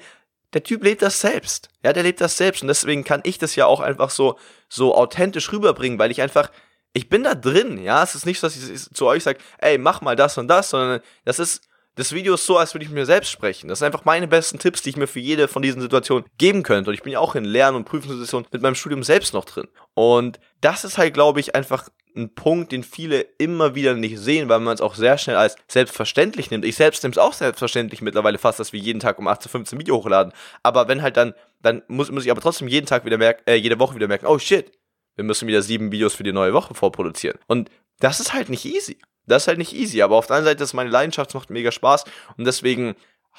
der 0.52 0.62
Typ 0.62 0.84
lebt 0.84 1.00
das 1.00 1.22
selbst. 1.22 1.70
Ja, 1.82 1.94
der 1.94 2.02
lebt 2.02 2.20
das 2.20 2.36
selbst 2.36 2.60
und 2.60 2.68
deswegen 2.68 3.02
kann 3.02 3.22
ich 3.24 3.38
das 3.38 3.56
ja 3.56 3.64
auch 3.64 3.80
einfach 3.80 4.10
so, 4.10 4.38
so 4.68 4.94
authentisch 4.94 5.50
rüberbringen, 5.50 5.98
weil 5.98 6.10
ich 6.10 6.20
einfach, 6.20 6.50
ich 6.92 7.08
bin 7.08 7.22
da 7.22 7.34
drin, 7.34 7.82
ja, 7.82 8.02
es 8.02 8.14
ist 8.14 8.26
nicht 8.26 8.40
so, 8.40 8.46
dass 8.46 8.56
ich 8.56 8.90
zu 8.92 9.06
euch 9.06 9.22
sage, 9.22 9.38
ey, 9.56 9.78
mach 9.78 10.02
mal 10.02 10.16
das 10.16 10.36
und 10.36 10.48
das, 10.48 10.68
sondern 10.68 11.00
das 11.24 11.38
ist, 11.38 11.66
das 11.96 12.12
Video 12.12 12.34
ist 12.34 12.44
so, 12.44 12.58
als 12.58 12.74
würde 12.74 12.84
ich 12.84 12.90
mit 12.90 12.98
mir 12.98 13.06
selbst 13.06 13.30
sprechen. 13.30 13.68
Das 13.68 13.78
sind 13.78 13.86
einfach 13.86 14.04
meine 14.04 14.28
besten 14.28 14.58
Tipps, 14.58 14.82
die 14.82 14.90
ich 14.90 14.96
mir 14.98 15.06
für 15.06 15.18
jede 15.18 15.48
von 15.48 15.62
diesen 15.62 15.80
Situationen 15.80 16.26
geben 16.36 16.62
könnte. 16.62 16.90
Und 16.90 16.94
ich 16.94 17.02
bin 17.02 17.12
ja 17.12 17.20
auch 17.20 17.34
in 17.34 17.44
Lern- 17.44 17.74
und 17.74 17.86
Prüfungssituationen 17.86 18.46
mit 18.52 18.60
meinem 18.60 18.74
Studium 18.74 19.02
selbst 19.02 19.32
noch 19.32 19.46
drin. 19.46 19.66
Und 19.94 20.38
das 20.60 20.84
ist 20.84 20.98
halt, 20.98 21.14
glaube 21.14 21.40
ich, 21.40 21.54
einfach 21.54 21.88
ein 22.14 22.34
Punkt, 22.34 22.72
den 22.72 22.82
viele 22.82 23.20
immer 23.38 23.74
wieder 23.74 23.94
nicht 23.94 24.18
sehen, 24.18 24.48
weil 24.50 24.60
man 24.60 24.74
es 24.74 24.82
auch 24.82 24.94
sehr 24.94 25.16
schnell 25.16 25.36
als 25.36 25.56
selbstverständlich 25.68 26.50
nimmt. 26.50 26.66
Ich 26.66 26.76
selbst 26.76 27.02
nehme 27.02 27.12
es 27.12 27.18
auch 27.18 27.32
selbstverständlich 27.32 28.02
mittlerweile 28.02 28.38
fast, 28.38 28.60
dass 28.60 28.74
wir 28.74 28.80
jeden 28.80 29.00
Tag 29.00 29.18
um 29.18 29.26
8 29.26 29.42
zu 29.42 29.48
15 29.48 29.78
Video 29.78 29.96
hochladen. 29.96 30.34
Aber 30.62 30.88
wenn 30.88 31.00
halt 31.00 31.16
dann, 31.16 31.34
dann 31.62 31.82
muss, 31.88 32.10
muss 32.10 32.24
ich 32.26 32.30
aber 32.30 32.40
trotzdem 32.42 32.68
jeden 32.68 32.86
Tag 32.86 33.06
wieder 33.06 33.18
merken, 33.18 33.42
äh, 33.46 33.54
jede 33.54 33.78
Woche 33.78 33.94
wieder 33.94 34.08
merken, 34.08 34.26
oh 34.26 34.38
shit, 34.38 34.70
wir 35.14 35.24
müssen 35.24 35.48
wieder 35.48 35.62
sieben 35.62 35.92
Videos 35.92 36.14
für 36.14 36.24
die 36.24 36.32
neue 36.32 36.52
Woche 36.52 36.74
vorproduzieren. 36.74 37.38
Und 37.46 37.70
das 38.00 38.20
ist 38.20 38.34
halt 38.34 38.50
nicht 38.50 38.66
easy. 38.66 38.98
Das 39.26 39.42
ist 39.42 39.48
halt 39.48 39.58
nicht 39.58 39.72
easy, 39.72 40.02
aber 40.02 40.16
auf 40.16 40.26
der 40.26 40.36
anderen 40.36 40.52
Seite 40.52 40.64
ist 40.64 40.74
meine 40.74 40.90
Leidenschaft, 40.90 41.30
es 41.30 41.34
macht 41.34 41.50
mega 41.50 41.72
Spaß 41.72 42.04
und 42.36 42.44
deswegen 42.44 42.94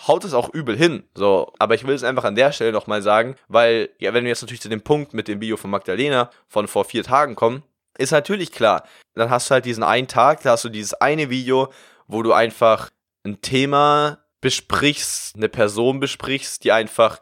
haut 0.06 0.24
es 0.25 0.34
auch 0.34 0.53
übel 0.53 0.77
hin. 0.77 1.03
So, 1.15 1.51
aber 1.60 1.75
ich 1.75 1.88
will 1.88 1.96
es 1.96 2.03
einfach 2.03 2.24
an 2.24 2.36
der 2.36 2.51
Stelle 2.51 2.72
nochmal 2.72 3.01
sagen, 3.01 3.36
weil, 3.48 3.89
ja, 4.00 4.13
wenn 4.13 4.24
wir 4.24 4.29
jetzt 4.29 4.41
natürlich 4.41 4.62
zu 4.62 4.70
dem 4.70 4.82
Punkt 4.82 5.13
mit 5.13 5.27
dem 5.27 5.41
Video 5.41 5.58
von 5.58 5.72
Magdalena 5.72 6.29
von 6.48 6.67
vor 6.67 6.86
vier 6.86 7.03
Tagen 7.03 7.36
kommen, 7.36 7.63
ist 7.98 8.12
natürlich 8.12 8.51
klar. 8.51 8.84
Dann 9.15 9.29
hast 9.29 9.50
du 9.50 9.53
halt 9.53 9.65
diesen 9.65 9.84
einen 9.84 10.08
Tag, 10.08 10.44
da 10.44 10.51
hast 10.51 10.65
du 10.65 10.70
dieses 10.70 10.94
eine 10.94 11.29
Video, 11.29 11.72
wo 12.08 12.22
du 12.22 12.34
einfach 12.34 12.91
ein 13.25 13.41
Thema 13.41 14.20
besprichst, 14.39 15.36
eine 15.36 15.50
Person 15.50 16.00
besprichst, 16.00 16.63
die 16.63 16.72
einfach 16.72 17.20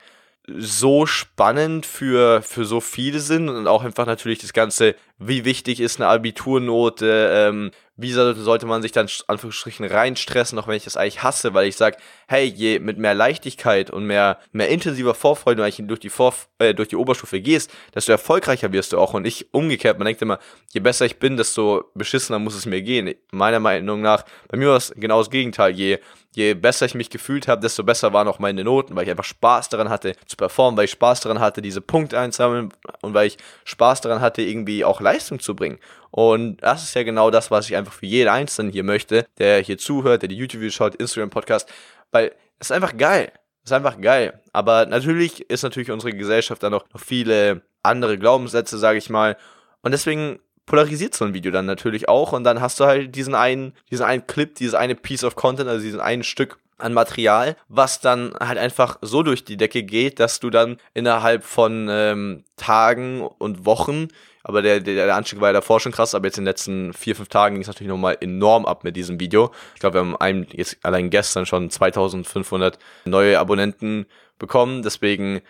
so 0.47 1.05
spannend 1.05 1.85
für, 1.85 2.41
für 2.41 2.65
so 2.65 2.79
viele 2.79 3.19
sind 3.19 3.49
und 3.49 3.67
auch 3.67 3.83
einfach 3.83 4.05
natürlich 4.05 4.39
das 4.39 4.53
Ganze, 4.53 4.95
wie 5.17 5.43
wichtig 5.43 5.79
ist 5.79 5.99
eine 5.99 6.09
Abiturnote, 6.09 7.29
ähm, 7.33 7.71
wie 7.97 8.11
sollte 8.11 8.65
man 8.65 8.81
sich 8.81 8.91
dann 8.91 9.07
Anführungsstrichen 9.27 9.85
reinstressen, 9.85 10.59
auch 10.59 10.67
wenn 10.67 10.75
ich 10.75 10.83
das 10.83 10.97
eigentlich 10.97 11.23
hasse, 11.23 11.53
weil 11.53 11.67
ich 11.67 11.77
sage, 11.77 11.97
hey, 12.27 12.45
je 12.45 12.79
mit 12.79 12.97
mehr 12.97 13.13
Leichtigkeit 13.13 13.89
und 13.89 14.05
mehr, 14.05 14.39
mehr 14.51 14.69
intensiver 14.69 15.13
Vorfreude 15.13 15.63
eigentlich 15.63 15.85
durch 15.87 15.99
die, 15.99 16.09
Vorf 16.09 16.47
äh, 16.59 16.73
durch 16.73 16.89
die 16.89 16.95
Oberstufe 16.95 17.41
gehst, 17.41 17.71
desto 17.93 18.11
erfolgreicher 18.11 18.71
wirst 18.71 18.93
du 18.93 18.99
auch. 18.99 19.13
Und 19.13 19.25
ich 19.25 19.47
umgekehrt, 19.51 19.97
man 19.97 20.05
denkt 20.05 20.21
immer, 20.21 20.39
je 20.73 20.79
besser 20.79 21.05
ich 21.05 21.17
bin, 21.19 21.37
desto 21.37 21.85
beschissener 21.93 22.39
muss 22.39 22.55
es 22.55 22.65
mir 22.65 22.81
gehen. 22.81 23.13
Meiner 23.31 23.59
Meinung 23.59 24.01
nach, 24.01 24.25
bei 24.47 24.57
mir 24.57 24.69
war 24.69 24.77
es 24.77 24.93
genau 24.95 25.19
das 25.19 25.29
Gegenteil. 25.29 25.71
Je, 25.71 25.99
je 26.35 26.53
besser 26.53 26.85
ich 26.85 26.95
mich 26.95 27.09
gefühlt 27.09 27.47
habe, 27.47 27.61
desto 27.61 27.83
besser 27.83 28.13
waren 28.13 28.27
auch 28.27 28.39
meine 28.39 28.63
Noten, 28.63 28.95
weil 28.95 29.03
ich 29.03 29.09
einfach 29.09 29.23
Spaß 29.23 29.69
daran 29.69 29.89
hatte 29.89 30.15
zu 30.25 30.35
performen, 30.35 30.77
weil 30.77 30.85
ich 30.85 30.91
Spaß 30.91 31.21
daran 31.21 31.39
hatte, 31.39 31.61
diese 31.61 31.81
Punkte 31.81 32.19
einzusammeln 32.19 32.73
und 33.01 33.13
weil 33.13 33.27
ich 33.27 33.37
Spaß 33.63 34.01
daran 34.01 34.21
hatte, 34.21 34.41
irgendwie 34.41 34.83
auch 34.83 35.01
Leistung 35.01 35.39
zu 35.39 35.55
bringen. 35.55 35.79
Und 36.11 36.63
das 36.63 36.83
ist 36.83 36.95
ja 36.95 37.03
genau 37.03 37.29
das, 37.29 37.51
was 37.51 37.69
ich 37.69 37.75
einfach 37.75 37.91
für 37.91 38.05
jeden 38.05 38.29
Einzelnen 38.29 38.71
hier 38.71 38.83
möchte, 38.83 39.25
der 39.37 39.59
hier 39.59 39.77
zuhört, 39.77 40.21
der 40.21 40.29
die 40.29 40.37
YouTube-Videos 40.37 40.73
schaut, 40.73 40.95
Instagram-Podcast, 40.95 41.69
weil 42.15 42.33
es 42.59 42.67
ist 42.67 42.71
einfach 42.71 42.95
geil. 42.95 43.31
Es 43.63 43.71
ist 43.71 43.73
einfach 43.73 43.99
geil. 43.99 44.41
Aber 44.53 44.85
natürlich 44.85 45.49
ist 45.49 45.63
natürlich 45.63 45.91
unsere 45.91 46.13
Gesellschaft 46.13 46.63
da 46.63 46.69
noch, 46.69 46.85
noch 46.93 47.01
viele 47.01 47.63
andere 47.83 48.17
Glaubenssätze, 48.17 48.77
sage 48.77 48.97
ich 48.97 49.09
mal. 49.09 49.35
Und 49.81 49.91
deswegen 49.91 50.39
polarisiert 50.65 51.13
so 51.13 51.25
ein 51.25 51.33
Video 51.33 51.51
dann 51.51 51.65
natürlich 51.65 52.07
auch 52.07 52.31
und 52.31 52.43
dann 52.45 52.61
hast 52.61 52.79
du 52.79 52.85
halt 52.85 53.15
diesen 53.15 53.35
einen, 53.35 53.73
diesen 53.91 54.05
einen 54.05 54.25
Clip, 54.25 54.55
dieses 54.55 54.73
eine 54.73 54.95
Piece 54.95 55.25
of 55.25 55.35
Content, 55.35 55.69
also 55.69 55.83
diesen 55.83 55.99
einen 55.99 56.23
Stück 56.23 56.57
an 56.77 56.93
Material, 56.93 57.55
was 57.67 57.99
dann 57.99 58.33
halt 58.39 58.57
einfach 58.57 58.97
so 59.01 59.21
durch 59.21 59.43
die 59.43 59.57
Decke 59.57 59.83
geht, 59.83 60.19
dass 60.19 60.39
du 60.39 60.49
dann 60.49 60.77
innerhalb 60.93 61.43
von 61.43 61.87
ähm, 61.89 62.45
Tagen 62.55 63.21
und 63.21 63.65
Wochen 63.65 64.07
aber 64.47 64.61
der, 64.61 64.79
der, 64.79 65.07
der 65.07 65.15
Anstieg 65.15 65.41
war 65.41 65.49
ja 65.49 65.53
davor 65.53 65.79
schon 65.79 65.91
krass, 65.91 66.13
aber 66.13 66.27
jetzt 66.27 66.37
in 66.37 66.43
den 66.43 66.49
letzten 66.49 66.93
vier, 66.93 67.15
fünf 67.15 67.29
Tagen 67.29 67.55
ging 67.55 67.63
es 67.63 67.67
natürlich 67.67 67.89
nochmal 67.89 68.15
enorm 68.21 68.67
ab 68.67 68.83
mit 68.83 68.95
diesem 68.95 69.19
Video. 69.19 69.51
Ich 69.73 69.79
glaube, 69.79 69.95
wir 69.95 70.01
haben 70.01 70.15
einem 70.17 70.45
jetzt 70.51 70.77
allein 70.83 71.09
gestern 71.09 71.47
schon 71.47 71.71
2500 71.71 72.77
neue 73.05 73.39
Abonnenten 73.39 74.05
bekommen, 74.37 74.83
deswegen 74.83 75.41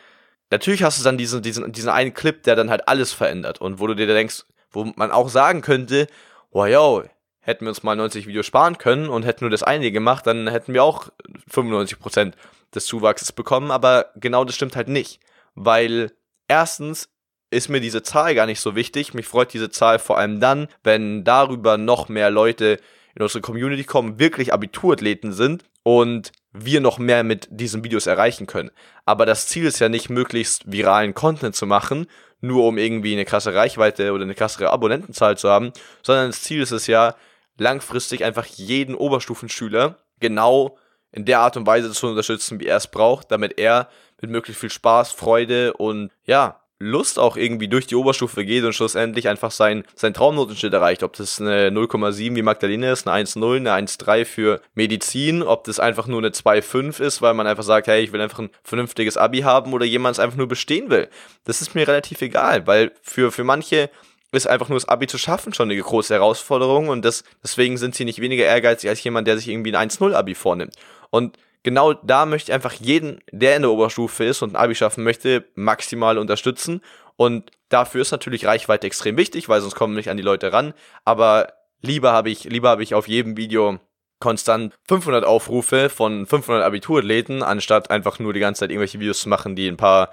natürlich 0.50 0.82
hast 0.82 0.98
du 0.98 1.04
dann 1.04 1.18
diesen, 1.18 1.42
diesen, 1.42 1.74
diesen 1.74 1.90
einen 1.90 2.14
Clip, 2.14 2.42
der 2.44 2.56
dann 2.56 2.70
halt 2.70 2.88
alles 2.88 3.12
verändert 3.12 3.60
und 3.60 3.82
wo 3.82 3.88
du 3.88 3.96
dir 3.96 4.08
denkst, 4.08 4.46
wo 4.72 4.86
man 4.96 5.12
auch 5.12 5.28
sagen 5.28 5.62
könnte, 5.62 6.08
wow, 6.52 6.66
yo, 6.66 7.04
hätten 7.42 7.66
wir 7.66 7.70
uns 7.70 7.84
mal 7.84 7.98
90 7.98 8.28
Videos 8.28 8.46
sparen 8.46 8.78
können 8.78 9.10
und 9.10 9.26
hätten 9.26 9.44
nur 9.44 9.52
das 9.52 9.62
eine 9.62 9.92
gemacht, 9.92 10.26
dann 10.26 10.48
hätten 10.48 10.74
wir 10.74 10.86
auch 10.86 11.10
95% 11.52 12.32
des 12.74 12.86
Zuwachses 12.86 13.34
bekommen, 13.34 13.72
aber 13.72 14.12
genau 14.16 14.46
das 14.46 14.56
stimmt 14.56 14.78
halt 14.78 14.88
nicht, 14.88 15.20
weil 15.54 16.14
erstens 16.48 17.10
ist 17.56 17.70
mir 17.70 17.82
diese 17.82 18.04
Zahl 18.04 18.36
gar 18.36 18.46
nicht 18.46 18.60
so 18.60 18.76
wichtig. 18.76 19.14
Mich 19.14 19.26
freut 19.26 19.54
diese 19.54 19.70
Zahl 19.70 20.00
vor 20.00 20.18
allem 20.18 20.40
dann, 20.40 20.68
wenn 20.84 21.24
darüber 21.24 21.78
noch 21.78 22.10
mehr 22.10 22.30
Leute 22.30 22.80
in 23.16 23.22
unsere 23.22 23.42
Community 23.42 23.84
kommen, 23.84 24.20
wirklich 24.20 24.54
Abiturathleten 24.54 25.32
sind 25.32 25.64
und 25.84 26.32
wir 26.52 26.82
noch 26.82 27.00
mehr 27.00 27.24
mit 27.24 27.48
diesen 27.50 27.84
Videos 27.84 28.08
erreichen 28.08 28.48
können. 28.48 28.72
Aber 29.06 29.26
das 29.26 29.48
Ziel 29.48 29.66
ist 29.66 29.80
ja 29.80 29.90
nicht, 29.90 30.10
möglichst 30.10 30.72
viralen 30.72 31.14
Content 31.14 31.56
zu 31.56 31.66
machen, 31.66 32.08
nur 32.42 32.66
um 32.66 32.78
irgendwie 32.78 33.14
eine 33.14 33.26
krasse 33.26 33.54
Reichweite 33.54 34.12
oder 34.12 34.24
eine 34.24 34.36
krassere 34.36 34.70
Abonnentenzahl 34.70 35.38
zu 35.38 35.50
haben, 35.50 35.72
sondern 36.04 36.28
das 36.28 36.42
Ziel 36.42 36.62
ist 36.62 36.72
es 36.72 36.88
ja, 36.88 37.16
langfristig 37.58 38.24
einfach 38.24 38.46
jeden 38.46 38.96
Oberstufenschüler 38.96 40.00
genau 40.20 40.78
in 41.12 41.26
der 41.26 41.40
Art 41.40 41.56
und 41.58 41.66
Weise 41.66 41.92
zu 41.92 42.08
unterstützen, 42.08 42.60
wie 42.60 42.68
er 42.68 42.78
es 42.78 42.88
braucht, 42.88 43.32
damit 43.32 43.58
er 43.58 43.90
mit 44.22 44.32
möglichst 44.32 44.60
viel 44.60 44.70
Spaß, 44.70 45.12
Freude 45.12 45.74
und 45.74 46.12
ja, 46.26 46.62
Lust 46.80 47.20
auch 47.20 47.38
irgendwie 47.38 47.70
durch 47.70 47.88
die 47.88 47.96
Oberstufe 47.96 48.44
geht 48.44 48.66
und 48.66 48.74
schlussendlich 48.74 49.30
einfach 49.30 49.52
sein, 49.52 49.86
sein 49.96 50.14
Traumnotenschnitt 50.14 50.74
erreicht. 50.74 51.04
Ob 51.04 51.14
das 51.14 51.40
eine 51.40 51.70
0,7 51.70 52.36
wie 52.36 52.42
Magdalene 52.42 52.92
ist, 52.92 53.08
eine 53.08 53.26
1,0, 53.26 53.58
eine 53.58 53.88
1,3 53.88 54.26
für 54.26 54.62
Medizin, 54.74 55.42
ob 55.42 55.64
das 55.64 55.80
einfach 55.80 56.08
nur 56.08 56.20
eine 56.20 56.32
2,5 56.32 57.02
ist, 57.02 57.22
weil 57.22 57.34
man 57.34 57.48
einfach 57.48 57.64
sagt, 57.64 57.88
hey, 57.88 58.04
ich 58.04 58.12
will 58.12 58.20
einfach 58.20 58.40
ein 58.40 58.50
vernünftiges 58.64 59.16
Abi 59.16 59.42
haben 59.42 59.72
oder 59.72 59.86
jemand 59.86 60.16
es 60.16 60.20
einfach 60.20 60.38
nur 60.38 60.50
bestehen 60.50 60.90
will. 60.90 61.08
Das 61.46 61.62
ist 61.62 61.76
mir 61.76 61.88
relativ 61.88 62.22
egal, 62.22 62.68
weil 62.68 62.92
für, 63.02 63.32
für 63.32 63.46
manche 63.46 63.90
ist 64.34 64.48
einfach 64.48 64.68
nur 64.68 64.78
das 64.78 64.90
Abi 64.90 65.08
zu 65.08 65.18
schaffen 65.18 65.54
schon 65.54 65.72
eine 65.72 65.82
große 65.82 66.14
Herausforderung 66.14 66.90
und 66.90 67.06
das, 67.06 67.24
deswegen 67.42 67.78
sind 67.78 67.96
sie 67.96 68.04
nicht 68.04 68.20
weniger 68.20 68.44
ehrgeizig 68.44 68.90
als 68.90 69.02
jemand, 69.02 69.30
der 69.30 69.38
sich 69.38 69.48
irgendwie 69.48 69.74
ein 69.74 69.90
1,0 69.90 70.14
Abi 70.14 70.36
vornimmt. 70.36 70.76
Und 71.10 71.38
genau 71.66 71.94
da 71.94 72.26
möchte 72.26 72.52
ich 72.52 72.54
einfach 72.54 72.74
jeden, 72.74 73.20
der 73.32 73.58
in 73.58 73.64
der 73.64 73.72
Oberstufe 73.72 74.24
ist 74.24 74.42
und 74.42 74.52
ein 74.52 74.56
Abi 74.56 74.76
schaffen 74.76 75.04
möchte, 75.04 75.44
maximal 75.56 76.18
unterstützen. 76.18 76.80
Und 77.18 77.52
dafür 77.70 78.02
ist 78.02 78.12
natürlich 78.12 78.46
Reichweite 78.46 78.88
extrem 78.88 79.18
wichtig, 79.18 79.50
weil 79.50 79.60
sonst 79.60 79.76
kommen 79.76 79.96
nicht 79.96 80.10
an 80.10 80.18
die 80.18 80.24
Leute 80.24 80.54
ran. 80.54 80.74
Aber 81.04 81.54
lieber 81.82 82.14
habe 82.14 82.30
ich, 82.30 82.44
lieber 82.46 82.70
habe 82.70 82.84
ich 82.84 82.94
auf 82.94 83.08
jedem 83.08 83.36
Video 83.36 83.80
konstant 84.20 84.74
500 84.88 85.26
Aufrufe 85.26 85.90
von 85.90 86.26
500 86.26 86.64
Abiturathleten, 86.64 87.42
anstatt 87.44 87.90
einfach 87.90 88.20
nur 88.20 88.34
die 88.34 88.40
ganze 88.40 88.60
Zeit 88.60 88.70
irgendwelche 88.70 89.00
Videos 89.00 89.20
zu 89.20 89.30
machen, 89.30 89.56
die 89.56 89.68
ein 89.68 89.78
paar 89.78 90.12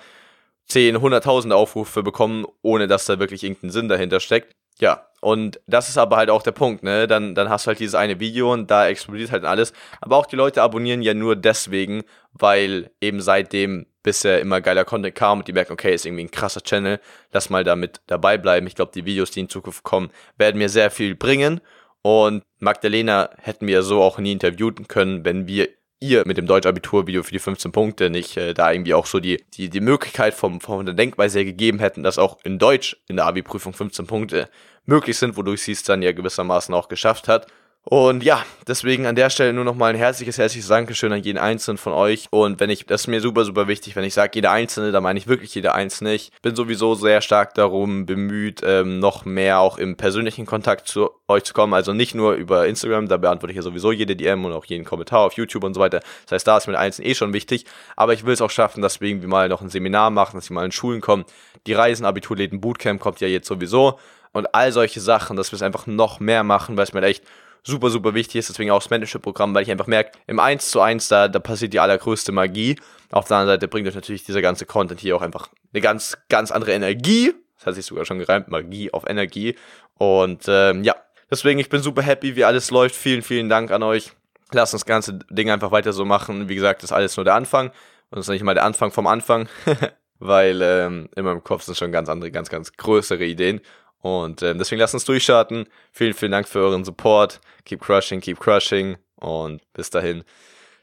10, 0.69 0.97
100.000 0.97 1.53
Aufrufe 1.53 2.03
bekommen, 2.03 2.47
ohne 2.63 2.89
dass 2.89 3.05
da 3.05 3.19
wirklich 3.19 3.45
irgendein 3.45 3.71
Sinn 3.71 3.89
dahinter 3.89 4.21
steckt. 4.21 4.55
Ja, 4.79 5.07
und 5.23 5.61
das 5.69 5.89
ist 5.89 5.99
aber 5.99 6.17
halt 6.17 6.31
auch 6.31 6.43
der 6.43 6.51
Punkt, 6.51 6.83
ne? 6.83 7.07
Dann, 7.07 7.37
dann 7.37 7.49
hast 7.49 7.65
du 7.65 7.69
halt 7.69 7.79
dieses 7.79 7.95
eine 7.95 8.19
Video 8.19 8.53
und 8.53 8.69
da 8.73 8.89
explodiert 8.89 9.31
halt 9.31 9.45
alles. 9.45 9.73
Aber 10.01 10.17
auch 10.17 10.27
die 10.27 10.35
Leute 10.35 10.63
abonnieren 10.63 11.01
ja 11.01 11.15
nur 11.15 11.37
deswegen, 11.37 12.03
weil 12.33 12.91
eben 13.01 13.21
seitdem 13.21 13.87
bisher 14.03 14.41
immer 14.41 14.61
geiler 14.61 14.85
Content 14.85 15.15
kam 15.15 15.39
und 15.39 15.47
die 15.47 15.53
merken, 15.53 15.75
okay, 15.75 15.95
ist 15.95 16.07
irgendwie 16.07 16.25
ein 16.25 16.31
krasser 16.33 16.61
Channel, 16.63 16.99
lass 17.31 17.51
mal 17.51 17.63
damit 17.63 18.01
dabei 18.09 18.37
bleiben. 18.37 18.67
Ich 18.67 18.75
glaube, 18.75 18.91
die 18.93 19.05
Videos, 19.05 19.31
die 19.31 19.39
in 19.39 19.49
Zukunft 19.49 19.85
kommen, 19.85 20.11
werden 20.39 20.59
mir 20.59 20.69
sehr 20.69 20.91
viel 20.91 21.15
bringen. 21.15 21.61
Und 22.03 22.43
Magdalena 22.59 23.31
hätten 23.39 23.69
wir 23.69 23.85
so 23.85 24.03
auch 24.03 24.19
nie 24.19 24.33
interviewen 24.33 24.89
können, 24.89 25.25
wenn 25.25 25.47
wir 25.47 25.69
ihr 26.03 26.25
mit 26.27 26.37
dem 26.37 26.47
Deutsch-Abitur-Video 26.47 27.23
für 27.23 27.33
die 27.33 27.39
15 27.39 27.73
Punkte 27.73 28.11
nicht 28.11 28.37
äh, 28.37 28.53
da 28.53 28.73
irgendwie 28.73 28.95
auch 28.95 29.07
so 29.07 29.21
die, 29.21 29.43
die, 29.55 29.71
die 29.71 29.81
Möglichkeit 29.81 30.35
vom, 30.35 30.61
von 30.61 30.85
der 30.85 30.95
Denkweise 30.95 31.45
gegeben 31.45 31.79
hätten, 31.79 32.03
dass 32.03 32.19
auch 32.19 32.39
in 32.45 32.59
Deutsch 32.59 32.97
in 33.09 33.17
der 33.17 33.27
Abi-Prüfung 33.27 33.73
15 33.73 34.07
Punkte 34.07 34.49
möglich 34.85 35.17
sind, 35.17 35.37
wodurch 35.37 35.63
sie 35.63 35.73
es 35.73 35.85
dann 35.85 36.03
ja 36.03 36.13
gewissermaßen 36.13 36.75
auch 36.75 36.89
geschafft 36.89 37.29
hat. 37.29 37.47
Und 37.85 38.23
ja, 38.23 38.45
deswegen 38.69 39.07
an 39.07 39.17
der 39.17 39.29
Stelle 39.29 39.53
nur 39.53 39.65
nochmal 39.65 39.91
ein 39.91 39.97
herzliches, 39.97 40.39
herzliches 40.39 40.69
Dankeschön 40.69 41.13
an 41.13 41.21
jeden 41.21 41.39
Einzelnen 41.39 41.79
von 41.79 41.93
euch. 41.93 42.29
Und 42.31 42.61
wenn 42.61 42.71
ich, 42.71 42.87
das 42.87 43.03
ist 43.03 43.07
mir 43.09 43.21
super, 43.21 43.45
super 43.45 43.67
wichtig, 43.67 43.97
wenn 43.97 44.05
ich 44.05 44.15
sage 44.15 44.31
jeder 44.37 44.53
Einzelne, 44.53 44.93
dann 44.93 45.03
meine 45.03 45.19
ich 45.19 45.27
wirklich 45.27 45.53
jeder 45.53 45.75
Einzelne. 45.75 46.15
Ich 46.15 46.31
bin 46.43 46.55
sowieso 46.55 46.95
sehr 46.95 47.21
stark 47.21 47.55
darum 47.55 48.07
bemüht, 48.07 48.61
ähm, 48.65 49.01
noch 49.01 49.25
mehr 49.25 49.59
auch 49.59 49.79
im 49.79 49.97
persönlichen 49.97 50.47
Kontakt 50.47 50.87
zu 50.87 51.11
euch 51.27 51.43
zu 51.43 51.55
kommen. 51.55 51.75
Also 51.75 51.93
nicht 51.93 52.15
nur 52.15 52.35
über 52.35 52.69
Instagram, 52.69 53.09
da 53.09 53.17
beantworte 53.17 53.51
ich 53.51 53.57
ja 53.57 53.63
sowieso 53.63 53.91
jede 53.91 54.15
DM 54.15 54.45
und 54.45 54.53
auch 54.53 54.65
jeden 54.65 54.85
Kommentar 54.85 55.21
auf 55.21 55.33
YouTube 55.33 55.65
und 55.65 55.75
so 55.75 55.81
weiter. 55.81 56.01
Das 56.27 56.33
heißt, 56.33 56.47
da 56.47 56.59
ist 56.59 56.69
mir 56.69 56.79
Einzelnen 56.79 57.11
eh 57.11 57.15
schon 57.17 57.33
wichtig. 57.33 57.67
Aber 57.97 58.13
ich 58.13 58.25
will 58.25 58.33
es 58.33 58.41
auch 58.41 58.51
schaffen, 58.51 58.81
dass 58.81 59.01
wir 59.01 59.09
irgendwie 59.09 59.27
mal 59.27 59.49
noch 59.49 59.61
ein 59.61 59.71
Seminar 59.71 60.11
machen, 60.11 60.37
dass 60.37 60.51
wir 60.51 60.55
mal 60.55 60.65
in 60.65 60.73
Schulen 60.73 61.01
kommen. 61.01 61.25
Die 61.67 61.73
Reisen, 61.73 62.07
Abiturläden, 62.07 62.61
Bootcamp 62.61 63.01
kommt 63.01 63.19
ja 63.19 63.27
jetzt 63.27 63.49
sowieso. 63.49 63.99
Und 64.33 64.55
all 64.55 64.73
solche 64.73 65.01
Sachen, 65.01 65.37
dass 65.37 65.51
wir 65.51 65.57
es 65.57 65.63
einfach 65.63 65.87
noch 65.87 66.21
mehr 66.21 66.45
machen, 66.45 66.77
weil 66.77 66.85
es 66.85 66.93
mir 66.93 67.03
echt 67.03 67.23
super, 67.63 67.91
super 67.91 68.15
wichtig 68.15 68.37
ist. 68.37 68.49
Deswegen 68.49 68.71
auch 68.71 68.81
das 68.81 68.91
Mentorship-Programm, 68.91 69.55
weil 69.55 69.63
ich 69.63 69.71
einfach 69.71 69.87
merke, 69.87 70.19
im 70.27 70.39
1 70.39 70.71
zu 70.71 70.81
1, 70.81 71.09
da, 71.09 71.29
da 71.29 71.39
passiert 71.39 71.73
die 71.73 71.81
allergrößte 71.81 72.33
Magie. 72.33 72.77
Auf 73.11 73.29
der 73.29 73.39
anderen 73.39 73.57
Seite 73.57 73.69
bringt 73.69 73.87
euch 73.89 73.95
natürlich 73.95 74.25
dieser 74.25 74.43
ganze 74.43 74.67
Content 74.67 75.01
hier 75.01 75.17
auch 75.17 75.23
einfach 75.23 75.49
eine 75.73 75.81
ganz, 75.81 76.17
ganz 76.29 76.51
andere 76.51 76.73
Energie. 76.73 77.35
Das 77.57 77.67
hat 77.67 77.75
sich 77.75 77.87
sogar 77.87 78.05
schon 78.05 78.19
gereimt, 78.19 78.49
Magie 78.49 78.93
auf 78.93 79.09
Energie. 79.09 79.57
Und 79.99 80.45
ähm, 80.49 80.83
ja, 80.83 80.97
deswegen, 81.31 81.61
ich 81.61 81.69
bin 81.69 81.83
super 81.83 82.03
happy, 82.03 82.37
wie 82.37 82.45
alles 82.45 82.71
läuft. 82.71 82.97
Vielen, 82.97 83.23
vielen 83.23 83.49
Dank 83.49 83.71
an 83.71 83.83
euch. 83.83 84.13
Lasst 84.53 84.75
uns 84.75 84.83
das 84.83 84.87
ganze 84.87 85.19
Ding 85.31 85.51
einfach 85.51 85.71
weiter 85.71 85.93
so 85.93 86.05
machen. 86.05 86.49
Wie 86.49 86.55
gesagt, 86.55 86.83
das 86.83 86.91
ist 86.91 86.95
alles 86.95 87.17
nur 87.17 87.25
der 87.25 87.35
Anfang. 87.35 87.69
Und 87.69 88.19
das 88.19 88.27
ist 88.27 88.31
nicht 88.31 88.43
mal 88.43 88.55
der 88.55 88.65
Anfang 88.65 88.91
vom 88.91 89.07
Anfang. 89.07 89.49
weil 90.23 90.63
ähm, 90.63 91.09
in 91.17 91.25
meinem 91.25 91.43
Kopf 91.43 91.65
sind 91.65 91.77
schon 91.77 91.91
ganz 91.91 92.09
andere, 92.09 92.31
ganz, 92.31 92.49
ganz 92.49 92.73
größere 92.73 93.25
Ideen. 93.25 93.61
Und 94.03 94.43
äh, 94.43 94.55
deswegen 94.55 94.81
lasst 94.81 94.95
uns 94.95 95.05
durchstarten. 95.05 95.67
Vielen, 95.93 96.13
vielen 96.13 96.33
Dank 96.33 96.49
für 96.49 96.59
euren 96.59 96.85
Support. 96.85 97.41
Keep 97.65 97.81
crushing, 97.81 98.21
keep 98.21 98.39
crushing. 98.39 98.97
Und 99.17 99.63
bis 99.73 99.91
dahin. 99.91 100.25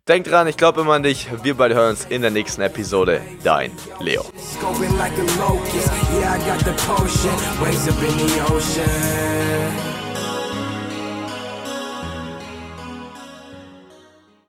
Denkt 0.08 0.32
dran, 0.32 0.48
ich 0.48 0.58
glaube 0.58 0.82
immer 0.82 0.94
an 0.94 1.04
dich. 1.04 1.28
Wir 1.44 1.54
beide 1.54 1.76
hören 1.76 1.92
uns 1.92 2.06
in 2.06 2.22
der 2.24 2.32
nächsten 2.32 2.62
Episode. 2.62 3.22
Dein 3.44 3.72
Leo. 4.00 4.24
Yeah, 6.12 6.34
I 6.34 6.40
got 6.40 6.60
the 6.66 6.72
potion. 6.88 7.36
Waves 7.62 7.88
up 7.88 8.02
in 8.02 8.18
the 8.18 8.42
ocean. 8.52 9.89